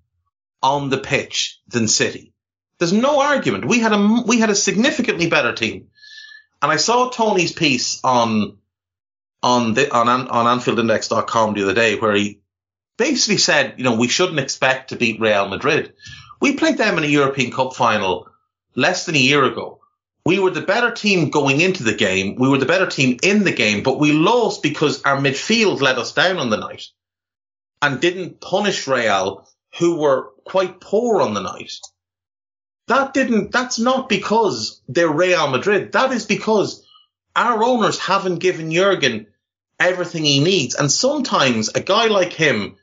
[0.63, 2.33] on the pitch than City.
[2.79, 3.65] There's no argument.
[3.65, 5.89] We had a we had a significantly better team,
[6.61, 8.59] and I saw Tony's piece on
[9.43, 12.41] on the on on AnfieldIndex.com the other day where he
[12.97, 15.95] basically said, you know, we shouldn't expect to beat Real Madrid.
[16.41, 18.29] We played them in a European Cup final
[18.75, 19.81] less than a year ago.
[20.25, 22.35] We were the better team going into the game.
[22.37, 25.99] We were the better team in the game, but we lost because our midfield let
[25.99, 26.87] us down on the night
[27.81, 29.49] and didn't punish Real,
[29.79, 31.73] who were quite poor on the night.
[32.89, 35.93] That didn't, that's not because they're Real Madrid.
[35.93, 36.86] That is because
[37.37, 39.27] our owners haven't given Jurgen
[39.79, 40.75] everything he needs.
[40.75, 42.77] And sometimes a guy like him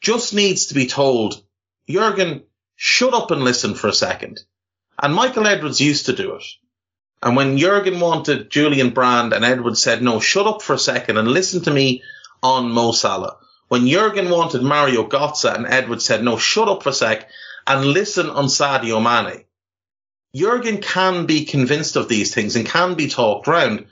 [0.00, 1.42] just needs to be told,
[1.88, 2.42] Jurgen,
[2.76, 4.40] shut up and listen for a second.
[5.00, 6.44] And Michael Edwards used to do it.
[7.22, 11.18] And when Jurgen wanted Julian Brandt and Edwards said, no, shut up for a second
[11.18, 12.02] and listen to me
[12.42, 13.36] on Mo Salah.
[13.68, 17.30] When Jurgen wanted Mario Götze and Edwards said, no, shut up for a sec
[17.66, 19.44] and listen on Sadio Mane.
[20.34, 23.86] Jurgen can be convinced of these things and can be talked round.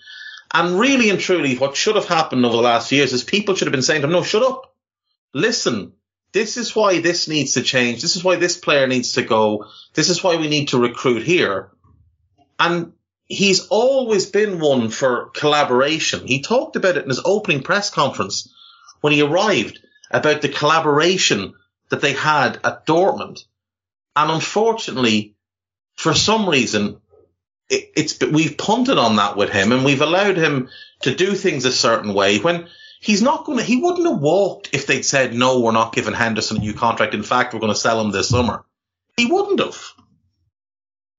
[0.53, 3.55] And really and truly, what should have happened over the last few years is people
[3.55, 4.75] should have been saying to him, no, shut up.
[5.33, 5.93] Listen,
[6.33, 8.03] this is why this needs to change.
[8.03, 9.67] This is why this player needs to go.
[9.95, 11.71] This is why we need to recruit here.
[12.59, 12.93] And
[13.27, 16.27] he's always been one for collaboration.
[16.27, 18.53] He talked about it in his opening press conference
[19.01, 19.79] when he arrived
[20.11, 21.55] about the collaboration
[21.91, 23.45] that they had at Dortmund.
[24.17, 25.37] And unfortunately,
[25.97, 27.01] for some reason,
[27.69, 30.69] it, it's we've punted on that with him, and we've allowed him
[31.03, 32.69] to do things a certain way when
[33.01, 33.65] he's not going to.
[33.65, 37.15] He wouldn't have walked if they'd said no, we're not giving Henderson a new contract.
[37.15, 38.65] In fact, we're going to sell him this summer.
[39.17, 39.81] He wouldn't have.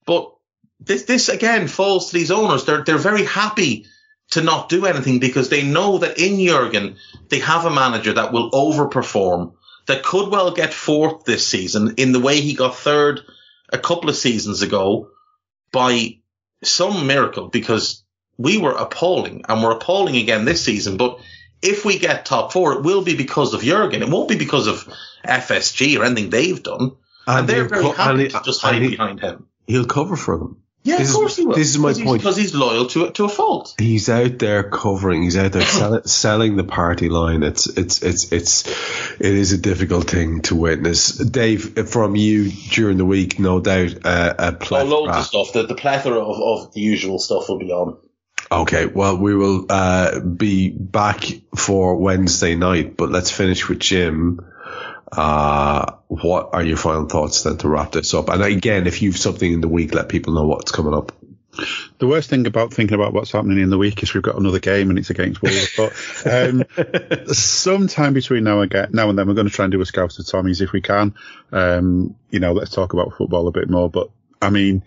[0.05, 0.33] But
[0.79, 2.65] this this again falls to these owners.
[2.65, 3.85] They're they're very happy
[4.31, 6.97] to not do anything because they know that in Jurgen
[7.29, 9.53] they have a manager that will overperform
[9.87, 13.21] that could well get fourth this season in the way he got third
[13.71, 15.09] a couple of seasons ago
[15.71, 16.19] by
[16.63, 18.03] some miracle because
[18.37, 20.97] we were appalling and we're appalling again this season.
[20.97, 21.19] But
[21.61, 24.01] if we get top four, it will be because of Jurgen.
[24.01, 24.87] It won't be because of
[25.25, 26.91] FSG or anything they've done.
[27.27, 29.47] And, and they're very co- happy to just hide behind him.
[29.67, 30.63] He'll cover for them.
[30.83, 31.55] Yeah, this of course is, he will.
[31.55, 32.21] This is my point.
[32.21, 33.75] Because he's loyal to to a fault.
[33.77, 35.21] He's out there covering.
[35.21, 37.43] He's out there sell, selling the party line.
[37.43, 38.67] It's it's it's it's
[39.19, 41.17] it is a difficult thing to witness.
[41.17, 44.89] Dave, from you during the week, no doubt, uh, a plethora.
[44.89, 45.53] Oh, loads of stuff.
[45.53, 47.97] The, the plethora of, of the usual stuff will be on.
[48.51, 51.23] Okay, well, we will uh, be back
[51.55, 54.41] for Wednesday night, but let's finish with Jim.
[55.11, 58.29] Uh, what are your final thoughts then to wrap this up?
[58.29, 61.11] And again, if you've something in the week, let people know what's coming up.
[61.99, 64.59] The worst thing about thinking about what's happening in the week is we've got another
[64.59, 65.75] game and it's against Wolves.
[65.75, 65.93] but
[66.25, 66.63] um,
[67.33, 70.17] sometime between now and now and then, we're going to try and do a scout
[70.17, 71.13] of Tommy's if we can.
[71.51, 73.89] Um, you know, let's talk about football a bit more.
[73.89, 74.09] But
[74.41, 74.83] I mean,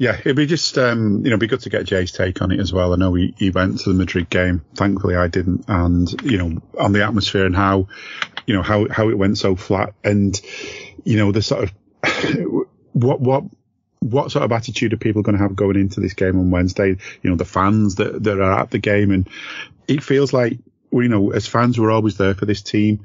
[0.00, 2.50] yeah, it'd be just um, you know, it'd be good to get Jay's take on
[2.52, 2.94] it as well.
[2.94, 4.64] I know he, he went to the Madrid game.
[4.74, 7.88] Thankfully, I didn't, and you know, on the atmosphere and how
[8.46, 10.40] you know how how it went so flat, and
[11.04, 11.72] you know the sort of
[12.92, 13.44] what what
[13.98, 16.96] what sort of attitude are people going to have going into this game on Wednesday?
[17.20, 19.28] You know, the fans that, that are at the game, and
[19.86, 20.60] it feels like,
[20.92, 23.04] you know, as fans, we're always there for this team,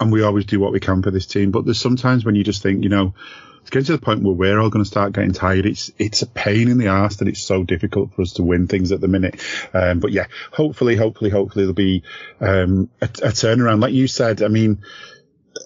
[0.00, 1.52] and we always do what we can for this team.
[1.52, 3.14] But there's sometimes when you just think, you know,
[3.62, 5.66] it's getting to the point where we're all going to start getting tired.
[5.66, 8.66] It's it's a pain in the ass that it's so difficult for us to win
[8.66, 9.40] things at the minute.
[9.72, 12.02] Um, but yeah, hopefully, hopefully, hopefully there'll be
[12.40, 13.80] um, a, a turnaround.
[13.80, 14.82] Like you said, I mean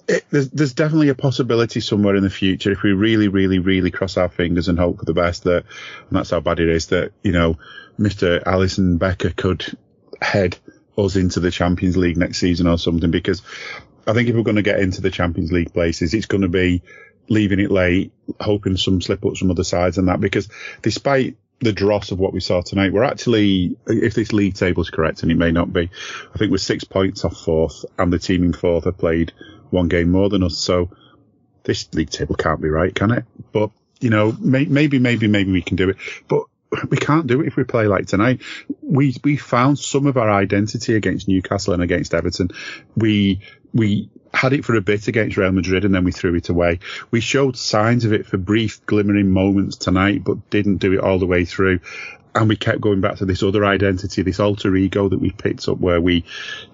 [0.07, 3.91] it, there's, there's definitely a possibility somewhere in the future if we really, really, really
[3.91, 5.65] cross our fingers and hope for the best that,
[6.09, 7.57] and that's how bad it is, that, you know,
[7.99, 8.43] Mr.
[8.43, 9.77] Alisson Becker could
[10.21, 10.57] head
[10.97, 13.41] us into the Champions League next season or something because
[14.05, 16.47] I think if we're going to get into the Champions League places, it's going to
[16.47, 16.81] be
[17.29, 20.47] leaving it late, hoping some slip ups from other sides and that because
[20.81, 24.89] despite the dross of what we saw tonight, we're actually, if this league table is
[24.89, 25.89] correct, and it may not be,
[26.33, 29.33] I think we're six points off fourth, and the team in fourth have played
[29.71, 30.57] one game more than us.
[30.57, 30.91] So
[31.63, 33.25] this league table can't be right, can it?
[33.51, 35.97] But you know, may, maybe, maybe, maybe we can do it.
[36.27, 36.43] But
[36.89, 38.41] we can't do it if we play like tonight.
[38.81, 42.49] We we found some of our identity against Newcastle and against Everton.
[42.95, 43.41] We
[43.73, 46.79] we had it for a bit against Real Madrid and then we threw it away.
[47.11, 51.19] We showed signs of it for brief glimmering moments tonight, but didn't do it all
[51.19, 51.79] the way through.
[52.35, 55.67] And we kept going back to this other identity, this alter ego that we picked
[55.67, 56.25] up where we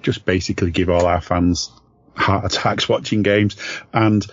[0.02, 1.72] just basically give all our fans
[2.16, 3.56] heart attacks watching games.
[3.94, 4.26] And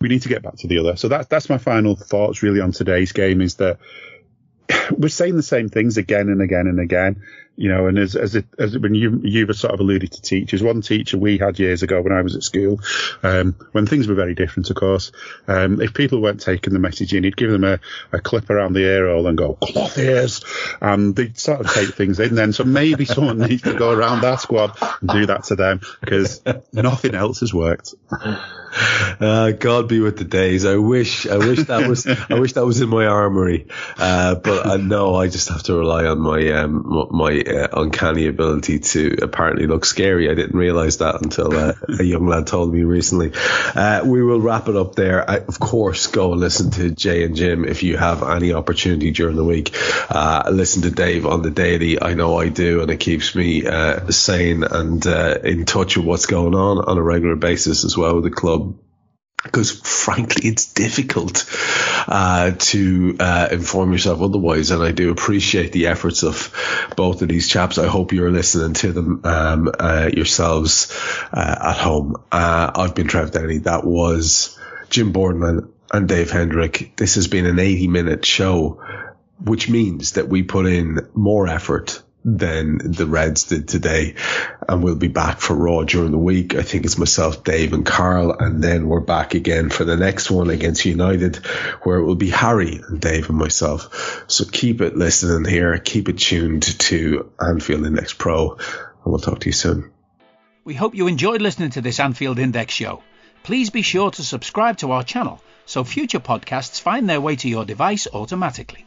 [0.00, 0.96] we need to get back to the other.
[0.96, 3.78] So that's, that's my final thoughts really on today's game is that
[4.96, 7.22] we're saying the same things again and again and again
[7.60, 10.62] you know, and as as it, as when you you've sort of alluded to teachers,
[10.62, 12.80] one teacher we had years ago when I was at school,
[13.22, 15.12] um, when things were very different, of course,
[15.46, 17.78] um, if people weren't taking the message in, he'd give them a,
[18.12, 20.42] a clip around the ear hole and go cloth ears,
[20.80, 22.34] and they'd sort of take things in.
[22.34, 25.82] Then so maybe someone needs to go around our squad and do that to them
[26.00, 26.40] because
[26.72, 27.94] nothing else has worked.
[28.72, 30.64] Uh, God be with the days.
[30.64, 33.66] I wish, I wish that was, I wish that was in my armory.
[33.98, 38.26] Uh, but uh, know I just have to rely on my, um, my uh, uncanny
[38.26, 40.30] ability to apparently look scary.
[40.30, 43.32] I didn't realize that until uh, a young lad told me recently.
[43.74, 45.28] Uh, we will wrap it up there.
[45.28, 49.10] I, of course, go and listen to Jay and Jim if you have any opportunity
[49.10, 49.74] during the week.
[50.50, 52.00] listen to Dave on the daily.
[52.00, 53.62] I know I do, and it keeps me
[54.10, 58.24] sane and in touch with what's going on on a regular basis as well with
[58.24, 58.76] the club
[59.42, 61.46] because frankly, it's difficult
[62.06, 64.70] uh, to uh, inform yourself otherwise.
[64.70, 66.54] And I do appreciate the efforts of
[66.96, 67.78] both of these chaps.
[67.78, 70.94] I hope you're listening to them um, uh, yourselves
[71.32, 72.16] uh, at home.
[72.30, 73.58] Uh, I've been Trev Downey.
[73.58, 74.58] That was
[74.90, 76.96] Jim Boardman and Dave Hendrick.
[76.96, 78.82] This has been an 80 minute show,
[79.42, 84.14] which means that we put in more effort than the Reds did today.
[84.68, 86.54] And we'll be back for Raw during the week.
[86.54, 88.32] I think it's myself, Dave, and Karl.
[88.38, 91.36] And then we're back again for the next one against United,
[91.82, 94.24] where it will be Harry and Dave and myself.
[94.28, 95.78] So keep it listening here.
[95.78, 98.52] Keep it tuned to Anfield Index Pro.
[98.52, 99.90] And we'll talk to you soon.
[100.64, 103.02] We hope you enjoyed listening to this Anfield Index show.
[103.42, 107.48] Please be sure to subscribe to our channel so future podcasts find their way to
[107.48, 108.84] your device automatically.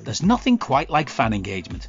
[0.00, 1.88] There's nothing quite like fan engagement,